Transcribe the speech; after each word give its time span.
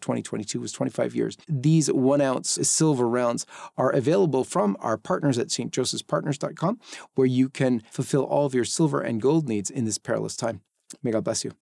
2022 0.00 0.60
was 0.60 0.72
25 0.72 1.14
years. 1.14 1.36
These 1.48 1.92
one 1.92 2.20
ounce 2.20 2.58
silver 2.62 3.08
rounds 3.08 3.46
are 3.76 3.90
available 3.90 4.44
from 4.44 4.76
our 4.80 4.96
partners 4.96 5.38
at 5.38 5.48
stjosephspartners.com, 5.48 6.80
where 7.14 7.26
you 7.26 7.48
can 7.48 7.82
fulfill 7.90 8.24
all 8.24 8.46
of 8.46 8.54
your 8.54 8.64
silver 8.64 9.00
and 9.00 9.20
gold 9.20 9.48
needs 9.48 9.70
in 9.70 9.84
this 9.84 9.98
perilous 9.98 10.36
time. 10.36 10.62
May 11.02 11.10
God 11.10 11.24
bless 11.24 11.44
you. 11.44 11.52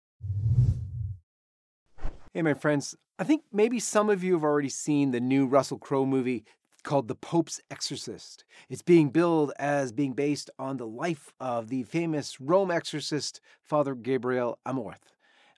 Hey, 2.33 2.43
my 2.43 2.55
friends. 2.55 2.97
I 3.19 3.25
think 3.25 3.45
maybe 3.51 3.81
some 3.81 4.11
of 4.11 4.23
you 4.23 4.35
have 4.35 4.45
already 4.45 4.69
seen 4.69 5.11
the 5.11 5.21
new 5.21 5.47
Russell 5.47 5.79
Crowe 5.79 6.05
movie 6.05 6.45
called 6.87 7.09
The 7.09 7.15
Pope's 7.15 7.61
Exorcist. 7.71 8.45
It's 8.69 8.83
being 8.83 9.09
billed 9.09 9.53
as 9.59 9.91
being 9.91 10.13
based 10.13 10.51
on 10.59 10.77
the 10.77 10.87
life 10.87 11.33
of 11.41 11.69
the 11.69 11.83
famous 11.83 12.41
Rome 12.41 12.71
exorcist, 12.71 13.41
Father 13.63 13.95
Gabriel 13.95 14.59
Amorth, 14.65 15.13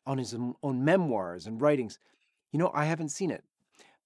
on 0.07 0.19
his 0.19 0.35
own 0.35 0.85
memoirs 0.85 1.47
and 1.47 1.61
writings. 1.61 1.99
You 2.53 2.59
know, 2.59 2.71
I 2.75 2.85
haven't 2.85 3.11
seen 3.11 3.31
it, 3.31 3.45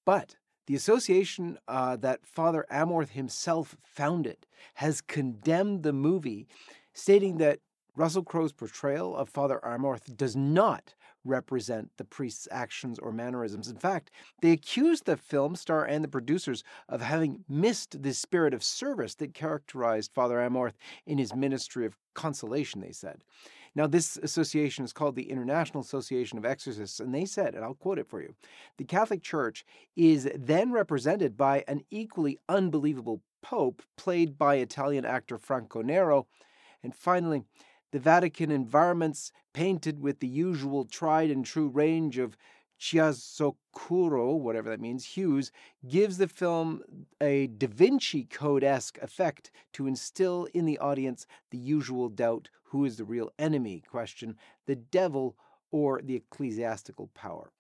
but 0.05 0.37
the 0.67 0.75
association 0.75 1.59
uh, 1.69 1.97
that 1.97 2.27
Father 2.27 2.65
Amorth 2.71 3.11
himself 3.11 3.77
founded 3.83 4.47
has 4.75 5.01
condemned 5.01 5.83
the 5.83 5.93
movie, 5.93 6.47
stating 6.93 7.39
that 7.39 7.61
Russell 7.95 8.23
Crowe's 8.23 8.53
portrayal 8.53 9.15
of 9.15 9.29
Father 9.29 9.61
Amorth 9.63 10.17
does 10.17 10.35
not 10.35 10.95
represent 11.25 11.91
the 11.99 12.05
priest's 12.05 12.49
actions 12.51 12.99
or 12.99 13.13
mannerisms. 13.13 13.69
In 13.69 13.77
fact, 13.77 14.11
they 14.41 14.51
accused 14.51 15.05
the 15.05 15.17
film 15.17 15.55
star 15.57 15.85
and 15.85 16.03
the 16.03 16.09
producers 16.09 16.65
of 16.89 17.01
having 17.01 17.45
missed 17.49 18.03
the 18.03 18.15
spirit 18.15 18.55
of 18.55 18.65
service 18.65 19.15
that 19.17 19.35
characterized 19.35 20.13
Father 20.13 20.37
Amorth 20.37 20.75
in 21.07 21.19
his 21.19 21.35
ministry 21.35 21.87
of 21.87 21.97
consolation, 22.15 22.81
they 22.81 22.93
said. 22.93 23.23
Now, 23.75 23.87
this 23.87 24.19
association 24.19 24.85
is 24.85 24.93
called 24.93 25.17
the 25.17 25.31
International 25.31 25.81
Association 25.81 26.37
of 26.37 26.45
Exorcists, 26.45 27.01
and 27.01 27.15
they 27.15 27.25
said, 27.25 27.55
and 27.55 27.65
I'll 27.65 27.75
quote 27.75 27.99
it 27.99 28.09
for 28.09 28.21
you 28.21 28.35
the 28.77 28.85
Catholic 28.85 29.23
Church 29.23 29.65
is 29.97 30.29
then 30.35 30.73
represented 30.73 31.37
by 31.37 31.65
an 31.67 31.83
equally 31.91 32.39
unbelievable 32.49 33.23
pope, 33.43 33.83
played 33.97 34.39
by 34.39 34.57
Italian 34.57 35.05
actor 35.05 35.39
Franco 35.39 35.83
Nero. 35.83 36.27
And 36.83 36.95
finally, 36.95 37.45
the 37.93 37.99
Vatican 37.99 38.51
environments 38.51 39.33
painted 39.53 40.01
with 40.01 40.21
the 40.21 40.29
usual 40.29 40.85
tried 40.85 41.31
and 41.31 41.45
true 41.45 41.69
range 41.69 42.19
of 42.19 42.37
chiaroscuro, 42.79 44.37
whatever 44.37 44.69
that 44.69 44.81
means, 44.81 45.05
hues, 45.05 45.53
gives 45.87 46.19
the 46.19 46.27
film 46.27 46.83
a 47.21 47.47
Da 47.47 47.69
Vinci 47.69 48.25
Code 48.25 48.65
esque 48.65 48.99
effect 48.99 49.51
to 49.75 49.87
instill 49.87 50.49
in 50.53 50.67
the 50.67 50.79
audience 50.79 51.27
the 51.51 51.59
usual 51.59 52.09
doubt 52.09 52.49
who 52.73 52.87
is 52.87 52.97
the 52.97 53.05
real 53.05 53.31
enemy 53.39 53.83
question, 53.87 54.35
the 54.67 54.75
devil 54.75 55.37
or 55.71 56.01
the 56.03 56.17
ecclesiastical 56.17 57.11
power. 57.15 57.53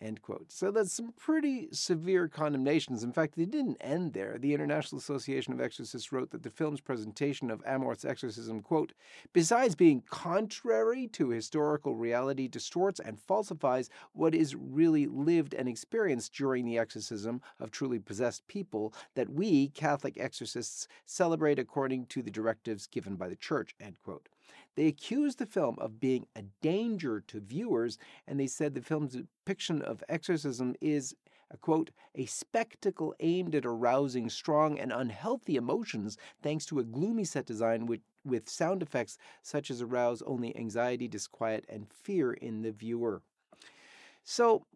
End 0.00 0.20
quote. 0.22 0.50
So 0.50 0.70
that's 0.70 0.92
some 0.92 1.12
pretty 1.16 1.68
severe 1.70 2.28
condemnations. 2.28 3.04
In 3.04 3.12
fact, 3.12 3.36
they 3.36 3.46
didn't 3.46 3.76
end 3.80 4.12
there. 4.12 4.36
The 4.38 4.52
International 4.52 4.98
Association 4.98 5.52
of 5.52 5.60
Exorcists 5.60 6.12
wrote 6.12 6.30
that 6.30 6.42
the 6.42 6.50
film's 6.50 6.80
presentation 6.80 7.50
of 7.50 7.62
Amorth's 7.64 8.04
exorcism, 8.04 8.60
quote, 8.60 8.92
besides 9.32 9.74
being 9.74 10.02
contrary 10.10 11.06
to 11.12 11.30
historical 11.30 11.94
reality, 11.94 12.48
distorts 12.48 13.00
and 13.00 13.20
falsifies 13.20 13.88
what 14.12 14.34
is 14.34 14.56
really 14.56 15.06
lived 15.06 15.54
and 15.54 15.68
experienced 15.68 16.34
during 16.34 16.66
the 16.66 16.78
exorcism 16.78 17.40
of 17.60 17.70
truly 17.70 17.98
possessed 17.98 18.46
people 18.48 18.92
that 19.14 19.30
we, 19.30 19.68
Catholic 19.68 20.18
exorcists, 20.18 20.88
celebrate 21.06 21.58
according 21.58 22.06
to 22.06 22.20
the 22.20 22.30
directives 22.30 22.86
given 22.86 23.14
by 23.14 23.28
the 23.28 23.36
Church, 23.36 23.74
end 23.80 23.96
quote. 24.04 24.28
They 24.76 24.86
accused 24.86 25.38
the 25.38 25.46
film 25.46 25.76
of 25.78 26.00
being 26.00 26.26
a 26.34 26.42
danger 26.60 27.20
to 27.28 27.40
viewers, 27.40 27.98
and 28.26 28.38
they 28.38 28.46
said 28.46 28.74
the 28.74 28.82
film's 28.82 29.12
depiction 29.12 29.82
of 29.82 30.02
exorcism 30.08 30.74
is 30.80 31.14
a 31.50 31.56
quote, 31.56 31.90
a 32.16 32.26
spectacle 32.26 33.14
aimed 33.20 33.54
at 33.54 33.64
arousing 33.64 34.28
strong 34.28 34.78
and 34.78 34.92
unhealthy 34.92 35.56
emotions 35.56 36.16
thanks 36.42 36.66
to 36.66 36.80
a 36.80 36.84
gloomy 36.84 37.24
set 37.24 37.46
design 37.46 37.86
with, 37.86 38.00
with 38.24 38.48
sound 38.48 38.82
effects 38.82 39.18
such 39.42 39.70
as 39.70 39.80
arouse 39.80 40.20
only 40.22 40.56
anxiety, 40.56 41.06
disquiet, 41.06 41.64
and 41.68 41.88
fear 41.88 42.32
in 42.32 42.62
the 42.62 42.72
viewer. 42.72 43.22
So, 44.24 44.66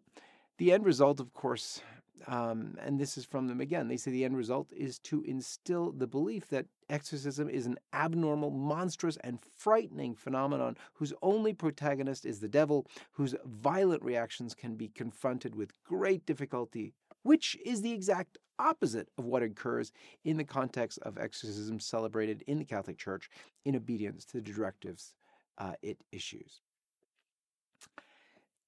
the 0.57 0.71
end 0.71 0.85
result, 0.85 1.19
of 1.19 1.33
course, 1.33 1.81
um, 2.27 2.75
and 2.81 2.99
this 2.99 3.17
is 3.17 3.25
from 3.25 3.47
them 3.47 3.61
again. 3.61 3.87
They 3.87 3.97
say 3.97 4.11
the 4.11 4.25
end 4.25 4.37
result 4.37 4.71
is 4.75 4.99
to 4.99 5.23
instill 5.23 5.91
the 5.91 6.07
belief 6.07 6.47
that 6.49 6.65
exorcism 6.89 7.49
is 7.49 7.65
an 7.65 7.77
abnormal, 7.93 8.51
monstrous, 8.51 9.17
and 9.17 9.39
frightening 9.57 10.15
phenomenon 10.15 10.77
whose 10.93 11.13
only 11.21 11.53
protagonist 11.53 12.25
is 12.25 12.39
the 12.39 12.47
devil, 12.47 12.87
whose 13.11 13.35
violent 13.45 14.03
reactions 14.03 14.53
can 14.53 14.75
be 14.75 14.89
confronted 14.89 15.55
with 15.55 15.73
great 15.83 16.25
difficulty, 16.25 16.93
which 17.23 17.57
is 17.65 17.81
the 17.81 17.93
exact 17.93 18.37
opposite 18.57 19.09
of 19.17 19.25
what 19.25 19.43
occurs 19.43 19.91
in 20.25 20.37
the 20.37 20.43
context 20.43 20.99
of 21.03 21.17
exorcism 21.17 21.79
celebrated 21.79 22.43
in 22.47 22.59
the 22.59 22.65
Catholic 22.65 22.97
Church 22.97 23.29
in 23.65 23.75
obedience 23.75 24.25
to 24.25 24.41
the 24.41 24.51
directives 24.51 25.13
uh, 25.57 25.73
it 25.81 25.97
issues. 26.11 26.61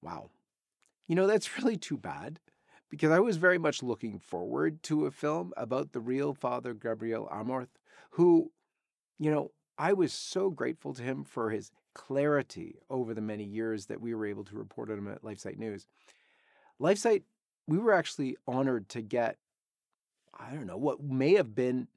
Wow. 0.02 0.30
You 1.08 1.16
know, 1.16 1.26
that's 1.26 1.58
really 1.62 1.76
too 1.76 1.96
bad 1.96 2.40
because 2.92 3.10
I 3.10 3.20
was 3.20 3.38
very 3.38 3.56
much 3.56 3.82
looking 3.82 4.18
forward 4.18 4.82
to 4.82 5.06
a 5.06 5.10
film 5.10 5.54
about 5.56 5.92
the 5.92 6.00
real 6.00 6.34
Father 6.34 6.74
Gabriel 6.74 7.26
Amorth, 7.32 7.78
who, 8.10 8.52
you 9.18 9.30
know, 9.30 9.50
I 9.78 9.94
was 9.94 10.12
so 10.12 10.50
grateful 10.50 10.92
to 10.92 11.02
him 11.02 11.24
for 11.24 11.48
his 11.48 11.70
clarity 11.94 12.80
over 12.90 13.14
the 13.14 13.22
many 13.22 13.44
years 13.44 13.86
that 13.86 14.02
we 14.02 14.14
were 14.14 14.26
able 14.26 14.44
to 14.44 14.56
report 14.56 14.90
on 14.90 14.98
him 14.98 15.08
at 15.08 15.22
LifeSite 15.22 15.56
News. 15.56 15.86
LifeSite, 16.78 17.22
we 17.66 17.78
were 17.78 17.94
actually 17.94 18.36
honored 18.46 18.90
to 18.90 19.00
get, 19.00 19.38
I 20.38 20.50
don't 20.50 20.66
know, 20.66 20.76
what 20.76 21.02
may 21.02 21.32
have 21.36 21.54
been 21.54 21.88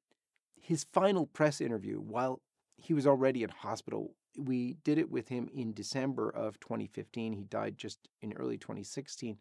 his 0.62 0.86
final 0.94 1.26
press 1.26 1.60
interview 1.60 1.98
while 1.98 2.40
he 2.78 2.94
was 2.94 3.06
already 3.06 3.44
in 3.44 3.50
hospital. 3.50 4.14
We 4.38 4.78
did 4.86 4.98
it 4.98 5.12
with 5.12 5.28
him 5.28 5.50
in 5.54 5.74
December 5.74 6.30
of 6.30 6.58
2015. 6.62 7.34
He 7.34 7.44
died 7.44 7.78
just 7.78 8.00
in 8.22 8.32
early 8.32 8.58
2016. 8.58 9.40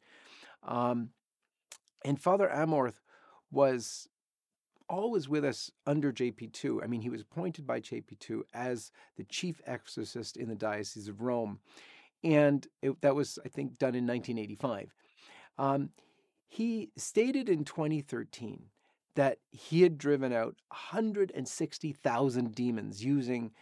Um, 0.64 1.10
and 2.04 2.20
Father 2.20 2.48
Amorth 2.48 3.00
was 3.50 4.08
always 4.88 5.28
with 5.28 5.44
us 5.44 5.70
under 5.86 6.12
JP2. 6.12 6.82
I 6.82 6.86
mean, 6.86 7.00
he 7.00 7.10
was 7.10 7.22
appointed 7.22 7.66
by 7.66 7.80
JP2 7.80 8.42
as 8.52 8.90
the 9.16 9.24
chief 9.24 9.60
exorcist 9.66 10.36
in 10.36 10.48
the 10.48 10.54
Diocese 10.54 11.08
of 11.08 11.22
Rome. 11.22 11.60
And 12.22 12.66
it, 12.82 13.00
that 13.00 13.14
was, 13.14 13.38
I 13.44 13.48
think, 13.48 13.78
done 13.78 13.94
in 13.94 14.06
1985. 14.06 14.94
Um, 15.58 15.90
he 16.46 16.90
stated 16.96 17.48
in 17.48 17.64
2013 17.64 18.64
that 19.16 19.38
he 19.50 19.82
had 19.82 19.98
driven 19.98 20.32
out 20.32 20.56
160,000 20.68 22.54
demons 22.54 23.04
using, 23.04 23.52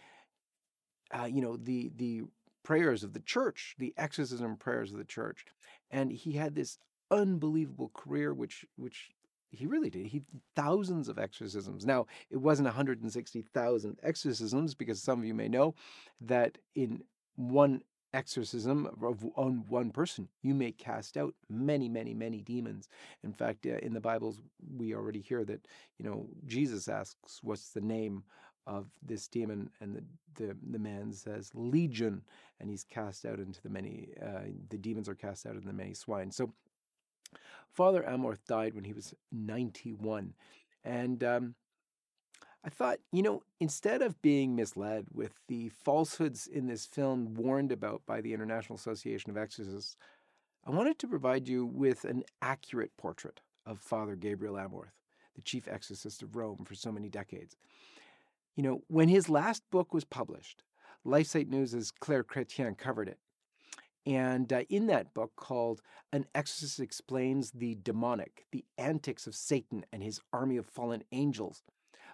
uh, 1.11 1.25
you 1.25 1.41
know, 1.41 1.57
the 1.57 1.91
the 1.95 2.23
prayers 2.63 3.03
of 3.03 3.13
the 3.13 3.19
church, 3.19 3.75
the 3.77 3.93
exorcism 3.97 4.55
prayers 4.55 4.91
of 4.91 4.97
the 4.97 5.03
church, 5.03 5.45
and 5.91 6.11
he 6.11 6.33
had 6.33 6.55
this 6.55 6.79
unbelievable 7.13 7.91
career, 7.93 8.33
which 8.33 8.65
which 8.75 9.11
he 9.51 9.65
really 9.67 9.89
did. 9.89 10.07
He 10.07 10.23
thousands 10.55 11.07
of 11.07 11.19
exorcisms. 11.19 11.85
Now 11.85 12.07
it 12.29 12.37
wasn't 12.37 12.67
160,000 12.67 13.99
exorcisms 14.01 14.73
because 14.73 15.01
some 15.01 15.19
of 15.19 15.25
you 15.25 15.33
may 15.33 15.47
know 15.47 15.75
that 16.21 16.57
in 16.75 17.03
one 17.35 17.81
exorcism 18.13 18.87
of 19.01 19.25
on 19.35 19.65
one 19.67 19.91
person, 19.91 20.27
you 20.41 20.53
may 20.53 20.71
cast 20.71 21.17
out 21.17 21.33
many, 21.49 21.89
many, 21.89 22.13
many 22.13 22.41
demons. 22.41 22.89
In 23.23 23.33
fact, 23.33 23.65
uh, 23.65 23.77
in 23.77 23.93
the 23.93 24.01
Bibles, 24.01 24.41
we 24.77 24.93
already 24.93 25.21
hear 25.21 25.43
that 25.45 25.67
you 25.97 26.05
know 26.05 26.27
Jesus 26.45 26.87
asks, 26.87 27.39
"What's 27.43 27.69
the 27.69 27.81
name 27.81 28.23
of 28.65 28.87
this 29.01 29.27
demon?" 29.27 29.69
and 29.81 29.95
the 29.95 30.03
the, 30.35 30.57
the 30.71 30.79
man 30.79 31.11
says, 31.11 31.51
"Legion," 31.53 32.23
and 32.59 32.69
he's 32.69 32.83
cast 32.83 33.25
out 33.25 33.39
into 33.39 33.61
the 33.61 33.69
many. 33.69 34.09
Uh, 34.21 34.49
the 34.69 34.77
demons 34.77 35.09
are 35.09 35.15
cast 35.15 35.45
out 35.45 35.55
in 35.55 35.65
the 35.65 35.73
many 35.73 35.93
swine. 35.93 36.31
So 36.31 36.53
Father 37.69 38.03
Amorth 38.03 38.45
died 38.47 38.73
when 38.73 38.83
he 38.83 38.93
was 38.93 39.13
91. 39.31 40.33
And 40.83 41.23
um, 41.23 41.55
I 42.63 42.69
thought, 42.69 42.99
you 43.11 43.21
know, 43.21 43.43
instead 43.59 44.01
of 44.01 44.21
being 44.21 44.55
misled 44.55 45.07
with 45.11 45.33
the 45.47 45.69
falsehoods 45.69 46.47
in 46.47 46.67
this 46.67 46.85
film 46.85 47.33
warned 47.33 47.71
about 47.71 48.01
by 48.05 48.21
the 48.21 48.33
International 48.33 48.75
Association 48.75 49.29
of 49.29 49.37
Exorcists, 49.37 49.97
I 50.65 50.71
wanted 50.71 50.97
to 50.99 51.07
provide 51.07 51.47
you 51.47 51.65
with 51.65 52.05
an 52.05 52.23
accurate 52.41 52.95
portrait 52.97 53.41
of 53.65 53.79
Father 53.79 54.15
Gabriel 54.15 54.55
Amorth, 54.55 54.93
the 55.35 55.41
chief 55.41 55.67
exorcist 55.67 56.21
of 56.21 56.35
Rome 56.35 56.63
for 56.65 56.75
so 56.75 56.91
many 56.91 57.09
decades. 57.09 57.57
You 58.55 58.63
know, 58.63 58.81
when 58.87 59.09
his 59.09 59.29
last 59.29 59.63
book 59.71 59.93
was 59.93 60.05
published, 60.05 60.63
LifeSite 61.05 61.49
News' 61.49 61.91
Claire 61.91 62.23
Chrétien 62.23 62.77
covered 62.77 63.09
it. 63.09 63.19
And 64.05 64.51
uh, 64.51 64.63
in 64.69 64.87
that 64.87 65.13
book 65.13 65.31
called 65.35 65.81
An 66.11 66.25
Exorcist 66.35 66.79
Explains 66.79 67.51
the 67.51 67.75
Demonic, 67.75 68.45
the 68.51 68.65
Antics 68.77 69.27
of 69.27 69.35
Satan 69.35 69.85
and 69.93 70.03
His 70.03 70.19
Army 70.33 70.57
of 70.57 70.65
Fallen 70.65 71.03
Angels, 71.11 71.63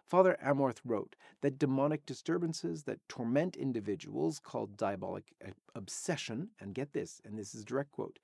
Father 0.09 0.38
Amorth 0.44 0.80
wrote 0.83 1.15
that 1.41 1.59
demonic 1.59 2.06
disturbances 2.06 2.83
that 2.83 3.07
torment 3.07 3.56
individuals 3.56 4.39
called 4.39 4.75
diabolic 4.75 5.36
uh, 5.45 5.51
obsession, 5.75 6.50
and 6.59 6.74
get 6.74 6.94
this, 6.94 7.21
and 7.24 7.38
this 7.38 7.53
is 7.53 7.63
direct 7.63 7.92
quote, 7.92 8.18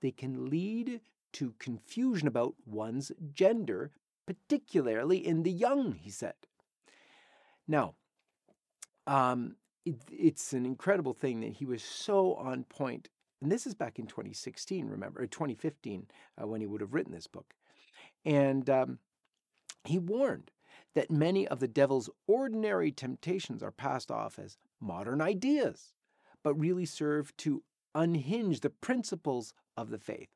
they 0.00 0.12
can 0.12 0.48
lead 0.48 1.00
to 1.32 1.54
confusion 1.58 2.28
about 2.28 2.54
one's 2.64 3.10
gender, 3.34 3.90
particularly 4.24 5.26
in 5.26 5.42
the 5.42 5.50
young, 5.50 5.94
he 5.94 6.10
said. 6.10 6.34
Now, 7.66 7.94
um, 9.06 9.56
it, 9.84 9.96
it's 10.10 10.52
an 10.52 10.66
incredible 10.66 11.14
thing 11.14 11.40
that 11.40 11.52
he 11.52 11.64
was 11.64 11.82
so 11.82 12.34
on 12.34 12.64
point. 12.64 13.08
And 13.42 13.50
this 13.50 13.66
is 13.66 13.74
back 13.74 13.98
in 13.98 14.06
2016, 14.06 14.86
remember, 14.88 15.22
or 15.22 15.26
2015, 15.26 16.06
uh, 16.40 16.46
when 16.46 16.60
he 16.60 16.66
would 16.66 16.80
have 16.80 16.92
written 16.92 17.12
this 17.12 17.26
book. 17.26 17.54
And 18.24 18.68
um, 18.68 18.98
he 19.84 19.98
warned 19.98 20.50
that 20.94 21.10
many 21.10 21.46
of 21.48 21.60
the 21.60 21.68
devil's 21.68 22.10
ordinary 22.26 22.92
temptations 22.92 23.62
are 23.62 23.70
passed 23.70 24.10
off 24.10 24.38
as 24.38 24.58
modern 24.80 25.20
ideas, 25.20 25.94
but 26.42 26.54
really 26.54 26.84
serve 26.84 27.34
to 27.38 27.62
unhinge 27.94 28.60
the 28.60 28.70
principles 28.70 29.54
of 29.76 29.90
the 29.90 29.98
faith, 29.98 30.30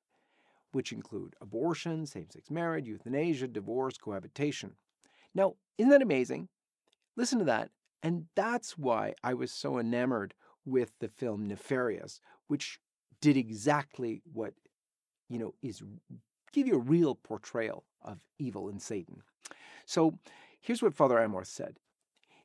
which 0.72 0.92
include 0.92 1.34
abortion, 1.40 2.06
same 2.06 2.30
sex 2.30 2.50
marriage, 2.50 2.86
euthanasia, 2.86 3.48
divorce, 3.48 3.98
cohabitation. 3.98 4.74
Now, 5.34 5.54
isn't 5.78 5.90
that 5.90 6.02
amazing? 6.02 6.48
Listen 7.16 7.38
to 7.38 7.44
that. 7.44 7.70
And 8.04 8.26
that's 8.36 8.76
why 8.76 9.14
I 9.24 9.32
was 9.32 9.50
so 9.50 9.78
enamored 9.78 10.34
with 10.66 10.92
the 11.00 11.08
film 11.08 11.48
Nefarious, 11.48 12.20
which 12.48 12.78
did 13.22 13.38
exactly 13.38 14.20
what, 14.30 14.52
you 15.30 15.38
know, 15.38 15.54
is 15.62 15.82
give 16.52 16.66
you 16.66 16.74
a 16.74 16.78
real 16.78 17.14
portrayal 17.14 17.84
of 18.02 18.20
evil 18.38 18.68
and 18.68 18.80
Satan. 18.82 19.22
So 19.86 20.18
here's 20.60 20.82
what 20.82 20.94
Father 20.94 21.16
Amorth 21.16 21.46
said. 21.46 21.78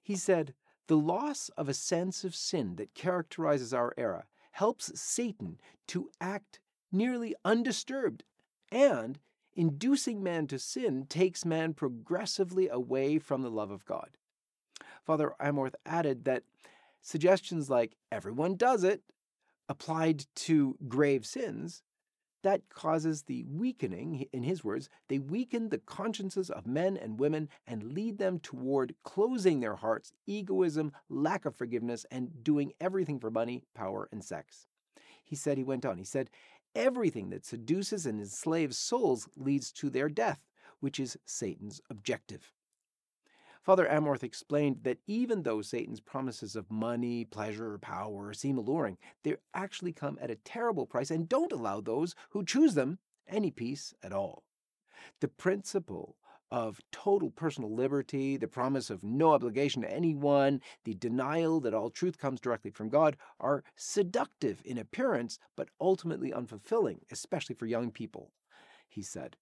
He 0.02 0.16
said, 0.16 0.54
The 0.88 0.98
loss 0.98 1.50
of 1.58 1.68
a 1.68 1.74
sense 1.74 2.24
of 2.24 2.34
sin 2.34 2.78
that 2.78 2.96
characterizes 2.96 3.74
our 3.74 3.94
era 3.98 4.28
helps 4.52 4.98
Satan 4.98 5.60
to 5.88 6.10
act 6.22 6.60
nearly 6.90 7.36
undisturbed, 7.44 8.24
and 8.72 9.20
inducing 9.56 10.24
man 10.24 10.48
to 10.48 10.58
sin 10.58 11.06
takes 11.08 11.44
man 11.44 11.74
progressively 11.74 12.70
away 12.70 13.20
from 13.20 13.42
the 13.42 13.52
love 13.52 13.72
of 13.72 13.86
God. 13.86 14.12
Father 15.10 15.34
Amorth 15.42 15.74
added 15.88 16.26
that 16.26 16.44
suggestions 17.02 17.68
like 17.68 17.96
everyone 18.12 18.56
does 18.56 18.84
it 18.84 19.02
applied 19.68 20.26
to 20.36 20.78
grave 20.88 21.26
sins 21.26 21.82
that 22.44 22.70
causes 22.70 23.24
the 23.24 23.44
weakening, 23.46 24.28
in 24.32 24.44
his 24.44 24.64
words, 24.64 24.88
they 25.08 25.18
weaken 25.18 25.70
the 25.70 25.80
consciences 25.80 26.52
of 26.52 26.68
men 26.68 26.96
and 26.96 27.20
women 27.20 27.50
and 27.66 27.96
lead 27.96 28.20
them 28.20 28.38
toward 28.38 28.94
closing 29.04 29.62
their 29.62 29.78
hearts, 29.78 30.12
egoism, 30.28 30.92
lack 31.10 31.44
of 31.44 31.56
forgiveness, 31.56 32.06
and 32.12 32.44
doing 32.44 32.72
everything 32.80 33.20
for 33.20 33.32
money, 33.32 33.64
power, 33.74 34.08
and 34.12 34.24
sex. 34.24 34.68
He 35.26 35.36
said, 35.36 35.58
he 35.58 35.64
went 35.64 35.88
on, 35.88 35.98
he 35.98 36.04
said, 36.04 36.30
everything 36.76 37.32
that 37.32 37.48
seduces 37.48 38.06
and 38.06 38.20
enslaves 38.20 38.78
souls 38.78 39.28
leads 39.36 39.72
to 39.72 39.90
their 39.90 40.08
death, 40.08 40.46
which 40.82 41.00
is 41.00 41.18
Satan's 41.26 41.82
objective. 41.90 42.52
Father 43.70 43.88
Amorth 43.88 44.24
explained 44.24 44.80
that 44.82 44.98
even 45.06 45.44
though 45.44 45.62
Satan's 45.62 46.00
promises 46.00 46.56
of 46.56 46.72
money, 46.72 47.24
pleasure, 47.24 47.74
or 47.74 47.78
power 47.78 48.34
seem 48.34 48.58
alluring, 48.58 48.98
they 49.24 49.36
actually 49.54 49.94
come 49.94 50.18
at 50.20 50.32
a 50.32 50.38
terrible 50.38 50.88
price 50.88 51.12
and 51.12 51.30
don't 51.30 51.52
allow 51.52 51.80
those 51.80 52.16
who 52.32 52.44
choose 52.44 52.74
them 52.74 52.98
any 53.28 53.52
peace 53.52 53.94
at 54.02 54.12
all. 54.12 54.44
The 55.20 55.28
principle 55.28 56.16
of 56.50 56.82
total 56.92 57.30
personal 57.30 57.72
liberty, 57.72 58.38
the 58.38 58.48
promise 58.48 58.90
of 58.90 59.04
no 59.04 59.34
obligation 59.34 59.84
to 59.84 59.94
anyone, 59.94 60.62
the 60.84 60.96
denial 60.96 61.60
that 61.60 61.76
all 61.76 61.92
truth 61.92 62.18
comes 62.18 62.42
directly 62.42 62.72
from 62.72 62.90
God 62.90 63.18
are 63.40 63.64
seductive 63.76 64.64
in 64.66 64.80
appearance, 64.80 65.38
but 65.56 65.70
ultimately 65.80 66.32
unfulfilling, 66.32 67.02
especially 67.12 67.54
for 67.54 67.68
young 67.68 67.92
people, 67.92 68.32
he 68.88 69.04
said. 69.04 69.38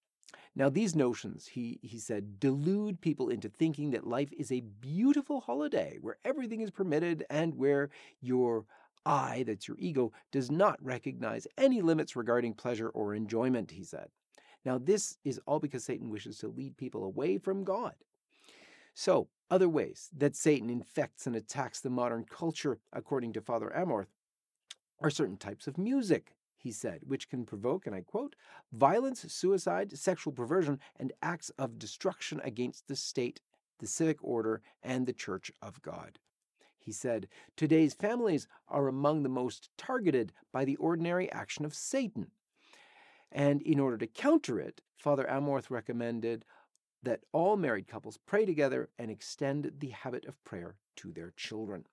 Now, 0.54 0.68
these 0.68 0.96
notions, 0.96 1.46
he, 1.46 1.78
he 1.82 1.98
said, 1.98 2.40
delude 2.40 3.00
people 3.00 3.28
into 3.28 3.48
thinking 3.48 3.90
that 3.90 4.06
life 4.06 4.30
is 4.36 4.50
a 4.50 4.60
beautiful 4.80 5.40
holiday 5.40 5.98
where 6.00 6.18
everything 6.24 6.60
is 6.60 6.70
permitted 6.70 7.24
and 7.30 7.54
where 7.54 7.90
your 8.20 8.64
I, 9.06 9.44
that's 9.46 9.68
your 9.68 9.76
ego, 9.78 10.12
does 10.32 10.50
not 10.50 10.84
recognize 10.84 11.46
any 11.56 11.80
limits 11.80 12.16
regarding 12.16 12.54
pleasure 12.54 12.88
or 12.90 13.14
enjoyment, 13.14 13.70
he 13.70 13.84
said. 13.84 14.08
Now, 14.64 14.76
this 14.78 15.16
is 15.24 15.40
all 15.46 15.60
because 15.60 15.84
Satan 15.84 16.10
wishes 16.10 16.38
to 16.38 16.48
lead 16.48 16.76
people 16.76 17.04
away 17.04 17.38
from 17.38 17.64
God. 17.64 17.94
So, 18.94 19.28
other 19.50 19.68
ways 19.68 20.10
that 20.16 20.36
Satan 20.36 20.68
infects 20.68 21.26
and 21.26 21.34
attacks 21.34 21.80
the 21.80 21.88
modern 21.88 22.24
culture, 22.24 22.80
according 22.92 23.32
to 23.34 23.40
Father 23.40 23.72
Amorth, 23.74 24.08
are 25.00 25.10
certain 25.10 25.36
types 25.36 25.66
of 25.66 25.78
music, 25.78 26.34
he 26.58 26.72
said, 26.72 27.00
which 27.06 27.28
can 27.28 27.46
provoke, 27.46 27.86
and 27.86 27.94
I 27.94 28.00
quote, 28.00 28.34
violence, 28.72 29.24
suicide, 29.32 29.96
sexual 29.96 30.32
perversion, 30.32 30.80
and 30.96 31.12
acts 31.22 31.50
of 31.50 31.78
destruction 31.78 32.40
against 32.42 32.88
the 32.88 32.96
state, 32.96 33.40
the 33.78 33.86
civic 33.86 34.22
order, 34.22 34.60
and 34.82 35.06
the 35.06 35.12
Church 35.12 35.52
of 35.62 35.80
God. 35.82 36.18
He 36.78 36.92
said, 36.92 37.28
Today's 37.56 37.94
families 37.94 38.48
are 38.68 38.88
among 38.88 39.22
the 39.22 39.28
most 39.28 39.70
targeted 39.78 40.32
by 40.52 40.64
the 40.64 40.76
ordinary 40.76 41.30
action 41.30 41.64
of 41.64 41.74
Satan. 41.74 42.32
And 43.30 43.62
in 43.62 43.78
order 43.78 43.98
to 43.98 44.06
counter 44.06 44.58
it, 44.58 44.80
Father 44.96 45.24
Amorth 45.24 45.70
recommended 45.70 46.44
that 47.02 47.20
all 47.32 47.56
married 47.56 47.86
couples 47.86 48.18
pray 48.26 48.44
together 48.44 48.88
and 48.98 49.10
extend 49.10 49.70
the 49.78 49.90
habit 49.90 50.24
of 50.24 50.42
prayer 50.44 50.76
to 50.96 51.12
their 51.12 51.32
children. 51.36 51.84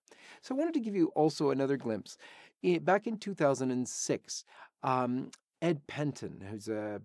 So 0.41 0.56
I 0.56 0.57
wanted 0.57 0.73
to 0.75 0.79
give 0.79 0.95
you 0.95 1.07
also 1.15 1.51
another 1.51 1.77
glimpse. 1.77 2.18
Back 2.65 3.06
in 3.06 3.17
2006, 3.17 4.44
um, 4.81 5.30
Ed 5.61 5.85
Pentin, 5.87 6.42
who's 6.42 6.68
a, 6.68 6.99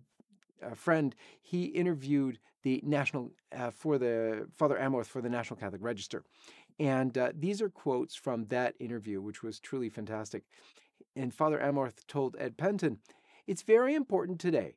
a, 0.62 0.74
friend, 0.74 1.14
he 1.42 1.64
interviewed 1.64 2.38
the 2.62 2.80
national 2.82 3.32
uh, 3.54 3.70
for 3.70 3.98
the 3.98 4.48
Father 4.56 4.76
Amorth 4.76 5.06
for 5.06 5.20
the 5.20 5.28
National 5.28 5.58
Catholic 5.58 5.82
Register, 5.82 6.24
and 6.78 7.16
uh, 7.18 7.32
these 7.38 7.60
are 7.60 7.68
quotes 7.68 8.14
from 8.14 8.46
that 8.46 8.74
interview, 8.80 9.20
which 9.20 9.42
was 9.42 9.60
truly 9.60 9.90
fantastic. 9.90 10.44
And 11.14 11.34
Father 11.34 11.58
Amorth 11.58 12.06
told 12.06 12.36
Ed 12.38 12.56
Pentin, 12.56 12.96
"It's 13.46 13.62
very 13.62 13.94
important 13.94 14.40
today. 14.40 14.76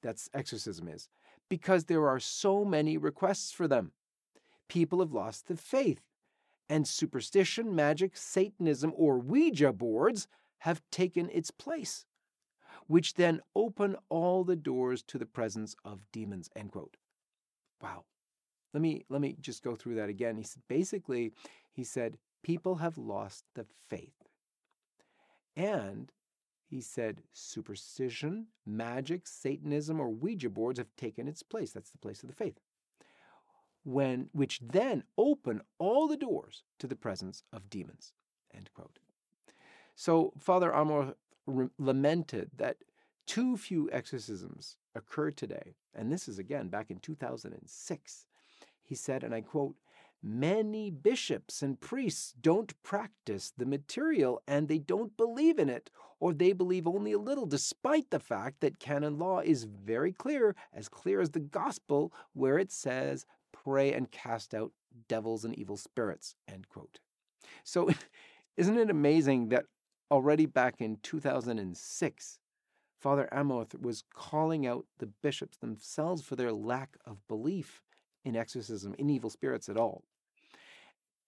That's 0.00 0.30
exorcism 0.32 0.86
is." 0.86 1.08
Because 1.48 1.84
there 1.84 2.06
are 2.06 2.20
so 2.20 2.64
many 2.64 2.96
requests 2.96 3.50
for 3.50 3.66
them. 3.66 3.90
People 4.68 5.00
have 5.00 5.12
lost 5.12 5.48
the 5.48 5.56
faith 5.56 6.00
and 6.68 6.86
superstition, 6.86 7.74
magic, 7.74 8.16
Satanism, 8.16 8.92
or 8.96 9.18
Ouija 9.18 9.72
boards 9.72 10.26
have 10.58 10.82
taken 10.90 11.28
its 11.30 11.50
place, 11.50 12.06
which 12.86 13.14
then 13.14 13.40
open 13.54 13.96
all 14.08 14.44
the 14.44 14.56
doors 14.56 15.02
to 15.02 15.18
the 15.18 15.26
presence 15.26 15.76
of 15.84 16.10
demons. 16.12 16.48
End 16.56 16.72
quote. 16.72 16.96
Wow. 17.82 18.04
Let 18.72 18.80
me 18.80 19.04
let 19.08 19.20
me 19.20 19.36
just 19.40 19.62
go 19.62 19.76
through 19.76 19.96
that 19.96 20.08
again. 20.08 20.36
He 20.36 20.42
said 20.42 20.62
basically, 20.68 21.32
he 21.72 21.84
said, 21.84 22.18
people 22.42 22.76
have 22.76 22.98
lost 22.98 23.44
the 23.54 23.66
faith. 23.88 24.28
And 25.56 26.10
he 26.66 26.80
said 26.80 27.22
superstition, 27.32 28.48
magic, 28.66 29.26
Satanism, 29.26 30.00
or 30.00 30.08
Ouija 30.08 30.50
boards 30.50 30.78
have 30.78 30.96
taken 30.96 31.28
its 31.28 31.42
place. 31.42 31.70
That's 31.72 31.90
the 31.90 31.98
place 31.98 32.22
of 32.22 32.28
the 32.28 32.34
faith 32.34 32.58
when 33.84 34.28
which 34.32 34.60
then 34.60 35.04
open 35.16 35.60
all 35.78 36.08
the 36.08 36.16
doors 36.16 36.64
to 36.78 36.86
the 36.86 36.96
presence 36.96 37.42
of 37.52 37.70
demons. 37.70 38.12
End 38.54 38.70
quote. 38.74 38.98
So 39.94 40.32
Father 40.38 40.74
Amor 40.74 41.14
re- 41.46 41.68
lamented 41.78 42.50
that 42.56 42.78
too 43.26 43.56
few 43.56 43.90
exorcisms 43.90 44.76
occur 44.94 45.30
today, 45.30 45.76
and 45.94 46.10
this 46.12 46.28
is 46.28 46.38
again 46.38 46.68
back 46.68 46.90
in 46.90 46.98
2006. 46.98 48.26
He 48.82 48.94
said, 48.94 49.24
and 49.24 49.34
I 49.34 49.40
quote, 49.40 49.76
Many 50.26 50.90
bishops 50.90 51.60
and 51.60 51.78
priests 51.78 52.34
don't 52.40 52.82
practice 52.82 53.52
the 53.54 53.66
material 53.66 54.40
and 54.48 54.68
they 54.68 54.78
don't 54.78 55.14
believe 55.18 55.58
in 55.58 55.68
it, 55.68 55.90
or 56.18 56.32
they 56.32 56.54
believe 56.54 56.86
only 56.86 57.12
a 57.12 57.18
little, 57.18 57.44
despite 57.44 58.08
the 58.08 58.18
fact 58.18 58.60
that 58.60 58.78
canon 58.78 59.18
law 59.18 59.40
is 59.40 59.64
very 59.64 60.12
clear, 60.12 60.56
as 60.72 60.88
clear 60.88 61.20
as 61.20 61.32
the 61.32 61.40
gospel, 61.40 62.10
where 62.32 62.58
it 62.58 62.72
says 62.72 63.26
pray 63.64 63.92
and 63.92 64.10
cast 64.10 64.54
out 64.54 64.72
devils 65.08 65.44
and 65.44 65.58
evil 65.58 65.76
spirits, 65.76 66.34
end 66.48 66.68
quote. 66.68 67.00
So, 67.64 67.90
isn't 68.56 68.78
it 68.78 68.90
amazing 68.90 69.48
that 69.48 69.64
already 70.10 70.46
back 70.46 70.80
in 70.80 70.98
2006, 71.02 72.38
Father 73.00 73.28
Amorth 73.32 73.78
was 73.80 74.04
calling 74.14 74.66
out 74.66 74.86
the 74.98 75.06
bishops 75.06 75.58
themselves 75.58 76.22
for 76.22 76.36
their 76.36 76.52
lack 76.52 76.96
of 77.04 77.26
belief 77.28 77.82
in 78.24 78.36
exorcism, 78.36 78.94
in 78.98 79.10
evil 79.10 79.28
spirits 79.30 79.68
at 79.68 79.76
all. 79.76 80.04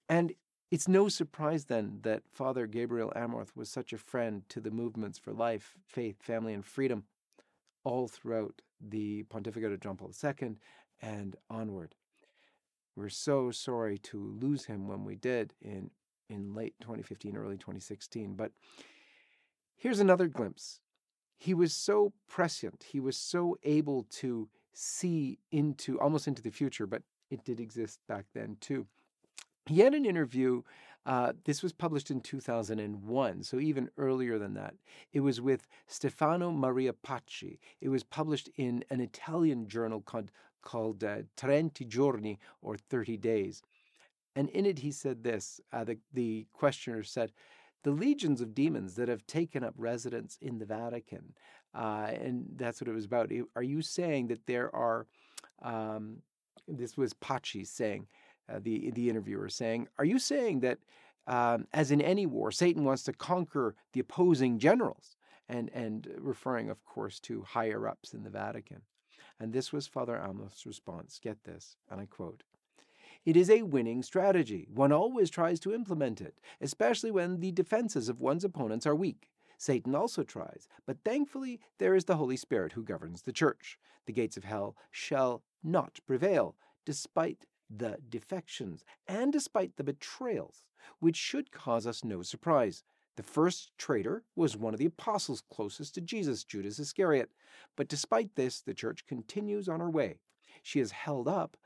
And 0.08 0.34
it's 0.70 0.88
no 0.88 1.08
surprise 1.08 1.66
then 1.66 1.98
that 2.02 2.22
Father 2.32 2.66
Gabriel 2.66 3.12
Amorth 3.14 3.54
was 3.54 3.68
such 3.68 3.92
a 3.92 3.98
friend 3.98 4.42
to 4.48 4.60
the 4.60 4.70
movements 4.70 5.18
for 5.18 5.32
life, 5.32 5.74
faith, 5.86 6.22
family, 6.22 6.54
and 6.54 6.64
freedom 6.64 7.04
all 7.84 8.08
throughout 8.08 8.62
the 8.80 9.22
pontificate 9.24 9.72
of 9.72 9.80
John 9.80 9.96
Paul 9.96 10.12
II 10.22 10.56
and 11.00 11.36
onward. 11.50 11.94
We're 12.96 13.10
so 13.10 13.50
sorry 13.50 13.98
to 13.98 14.18
lose 14.40 14.64
him 14.64 14.88
when 14.88 15.04
we 15.04 15.16
did 15.16 15.52
in, 15.60 15.90
in 16.30 16.54
late 16.54 16.74
2015, 16.80 17.36
early 17.36 17.56
2016. 17.56 18.34
But 18.34 18.52
here's 19.76 20.00
another 20.00 20.26
glimpse. 20.28 20.80
He 21.38 21.52
was 21.52 21.74
so 21.74 22.14
prescient, 22.26 22.86
he 22.90 22.98
was 22.98 23.16
so 23.16 23.58
able 23.62 24.04
to 24.04 24.48
see 24.72 25.38
into 25.52 26.00
almost 26.00 26.26
into 26.26 26.42
the 26.42 26.50
future, 26.50 26.86
but 26.86 27.02
it 27.30 27.44
did 27.44 27.60
exist 27.60 28.00
back 28.08 28.24
then 28.34 28.56
too. 28.60 28.86
He 29.66 29.80
had 29.80 29.94
an 29.94 30.06
interview. 30.06 30.62
Uh, 31.04 31.32
this 31.44 31.62
was 31.62 31.72
published 31.72 32.10
in 32.10 32.20
2001, 32.20 33.42
so 33.44 33.60
even 33.60 33.90
earlier 33.96 34.38
than 34.38 34.54
that. 34.54 34.74
It 35.12 35.20
was 35.20 35.40
with 35.40 35.66
Stefano 35.86 36.50
Maria 36.50 36.92
Paci. 36.92 37.58
It 37.80 37.90
was 37.90 38.02
published 38.02 38.48
in 38.56 38.84
an 38.90 39.00
Italian 39.00 39.68
journal 39.68 40.00
called, 40.00 40.32
called 40.66 41.04
uh, 41.04 41.18
Trenta 41.36 41.84
Giorni, 41.84 42.38
or 42.60 42.76
30 42.76 43.16
Days. 43.16 43.62
And 44.34 44.48
in 44.50 44.66
it, 44.66 44.80
he 44.80 44.90
said 44.90 45.22
this 45.22 45.60
uh, 45.72 45.84
the, 45.84 45.96
the 46.12 46.46
questioner 46.52 47.04
said, 47.04 47.32
the 47.84 47.92
legions 47.92 48.40
of 48.40 48.52
demons 48.52 48.96
that 48.96 49.08
have 49.08 49.24
taken 49.28 49.62
up 49.62 49.74
residence 49.78 50.38
in 50.42 50.58
the 50.58 50.66
Vatican, 50.66 51.34
uh, 51.72 52.10
and 52.20 52.44
that's 52.56 52.80
what 52.80 52.88
it 52.88 52.94
was 52.94 53.04
about. 53.04 53.30
Are 53.54 53.62
you 53.62 53.80
saying 53.80 54.26
that 54.26 54.44
there 54.46 54.74
are, 54.74 55.06
um, 55.62 56.16
this 56.66 56.96
was 56.96 57.14
Paci 57.14 57.64
saying, 57.64 58.08
uh, 58.48 58.58
the 58.60 58.90
the 58.90 59.08
interviewer 59.08 59.48
saying, 59.48 59.86
"Are 59.98 60.04
you 60.04 60.18
saying 60.18 60.60
that, 60.60 60.78
um, 61.28 61.68
as 61.72 61.92
in 61.92 62.00
any 62.00 62.26
war, 62.26 62.50
Satan 62.50 62.82
wants 62.84 63.04
to 63.04 63.12
conquer 63.12 63.76
the 63.92 64.00
opposing 64.00 64.58
generals?" 64.58 65.16
And 65.48 65.70
and 65.72 66.08
referring, 66.18 66.70
of 66.70 66.84
course, 66.84 67.20
to 67.20 67.42
higher 67.42 67.86
ups 67.86 68.14
in 68.14 68.24
the 68.24 68.30
Vatican. 68.30 68.82
And 69.38 69.52
this 69.52 69.72
was 69.72 69.86
Father 69.86 70.16
Amorth's 70.16 70.66
response. 70.66 71.20
Get 71.22 71.44
this, 71.44 71.76
and 71.90 72.00
I 72.00 72.06
quote. 72.06 72.42
It 73.24 73.36
is 73.36 73.50
a 73.50 73.62
winning 73.62 74.02
strategy. 74.02 74.68
One 74.72 74.92
always 74.92 75.30
tries 75.30 75.58
to 75.60 75.74
implement 75.74 76.20
it, 76.20 76.38
especially 76.60 77.10
when 77.10 77.40
the 77.40 77.50
defenses 77.50 78.08
of 78.08 78.20
one's 78.20 78.44
opponents 78.44 78.86
are 78.86 78.94
weak. 78.94 79.30
Satan 79.58 79.94
also 79.94 80.22
tries, 80.22 80.68
but 80.86 80.98
thankfully 81.04 81.60
there 81.78 81.94
is 81.94 82.04
the 82.04 82.16
Holy 82.16 82.36
Spirit 82.36 82.72
who 82.72 82.84
governs 82.84 83.22
the 83.22 83.32
church. 83.32 83.78
The 84.06 84.12
gates 84.12 84.36
of 84.36 84.44
hell 84.44 84.76
shall 84.90 85.42
not 85.62 85.98
prevail, 86.06 86.56
despite 86.84 87.46
the 87.68 87.98
defections, 88.08 88.84
and 89.08 89.32
despite 89.32 89.76
the 89.76 89.84
betrayals, 89.84 90.62
which 91.00 91.16
should 91.16 91.50
cause 91.50 91.86
us 91.86 92.04
no 92.04 92.22
surprise. 92.22 92.84
The 93.16 93.22
first 93.22 93.70
traitor 93.78 94.24
was 94.34 94.56
one 94.56 94.74
of 94.74 94.78
the 94.78 94.86
apostles 94.86 95.42
closest 95.50 95.94
to 95.94 96.00
Jesus, 96.00 96.44
Judas 96.44 96.78
Iscariot. 96.78 97.30
But 97.74 97.88
despite 97.88 98.34
this, 98.34 98.60
the 98.60 98.74
church 98.74 99.06
continues 99.06 99.68
on 99.68 99.80
her 99.80 99.90
way. 99.90 100.18
She 100.62 100.80
is 100.80 100.90
held 100.90 101.26
up 101.26 101.56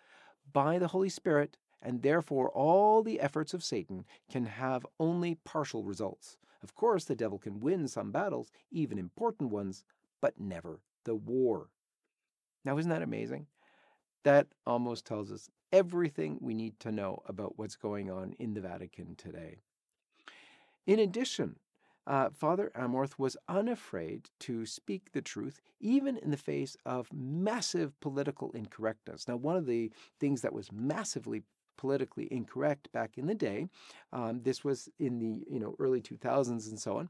by 0.52 0.78
the 0.78 0.88
Holy 0.88 1.08
Spirit, 1.08 1.56
and 1.82 2.02
therefore 2.02 2.50
all 2.50 3.02
the 3.02 3.20
efforts 3.20 3.52
of 3.52 3.64
Satan 3.64 4.04
can 4.30 4.46
have 4.46 4.86
only 4.98 5.36
partial 5.44 5.82
results. 5.82 6.36
Of 6.62 6.74
course, 6.74 7.04
the 7.04 7.16
devil 7.16 7.38
can 7.38 7.60
win 7.60 7.88
some 7.88 8.12
battles, 8.12 8.50
even 8.70 8.98
important 8.98 9.50
ones, 9.50 9.84
but 10.20 10.38
never 10.38 10.80
the 11.04 11.14
war. 11.14 11.70
Now, 12.64 12.78
isn't 12.78 12.90
that 12.90 13.02
amazing? 13.02 13.46
That 14.24 14.48
almost 14.66 15.06
tells 15.06 15.32
us 15.32 15.48
everything 15.72 16.38
we 16.40 16.54
need 16.54 16.78
to 16.80 16.92
know 16.92 17.22
about 17.26 17.58
what's 17.58 17.76
going 17.76 18.10
on 18.10 18.34
in 18.38 18.54
the 18.54 18.60
Vatican 18.60 19.14
today. 19.16 19.62
In 20.90 20.98
addition, 20.98 21.54
uh, 22.04 22.30
Father 22.30 22.72
Amorth 22.74 23.16
was 23.16 23.36
unafraid 23.48 24.28
to 24.40 24.66
speak 24.66 25.12
the 25.12 25.22
truth, 25.22 25.60
even 25.78 26.16
in 26.16 26.32
the 26.32 26.36
face 26.36 26.76
of 26.84 27.12
massive 27.12 27.92
political 28.00 28.50
incorrectness. 28.50 29.28
Now, 29.28 29.36
one 29.36 29.56
of 29.56 29.66
the 29.66 29.92
things 30.18 30.40
that 30.40 30.52
was 30.52 30.72
massively 30.72 31.44
politically 31.76 32.26
incorrect 32.32 32.90
back 32.90 33.18
in 33.18 33.26
the 33.26 33.36
day, 33.36 33.68
um, 34.12 34.42
this 34.42 34.64
was 34.64 34.88
in 34.98 35.20
the 35.20 35.44
you 35.48 35.60
know 35.60 35.76
early 35.78 36.00
2000s 36.02 36.68
and 36.68 36.80
so 36.80 36.96
on, 36.96 37.08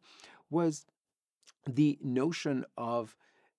was 0.50 0.84
the 1.66 1.99
notion 2.02 2.66
of 2.76 3.16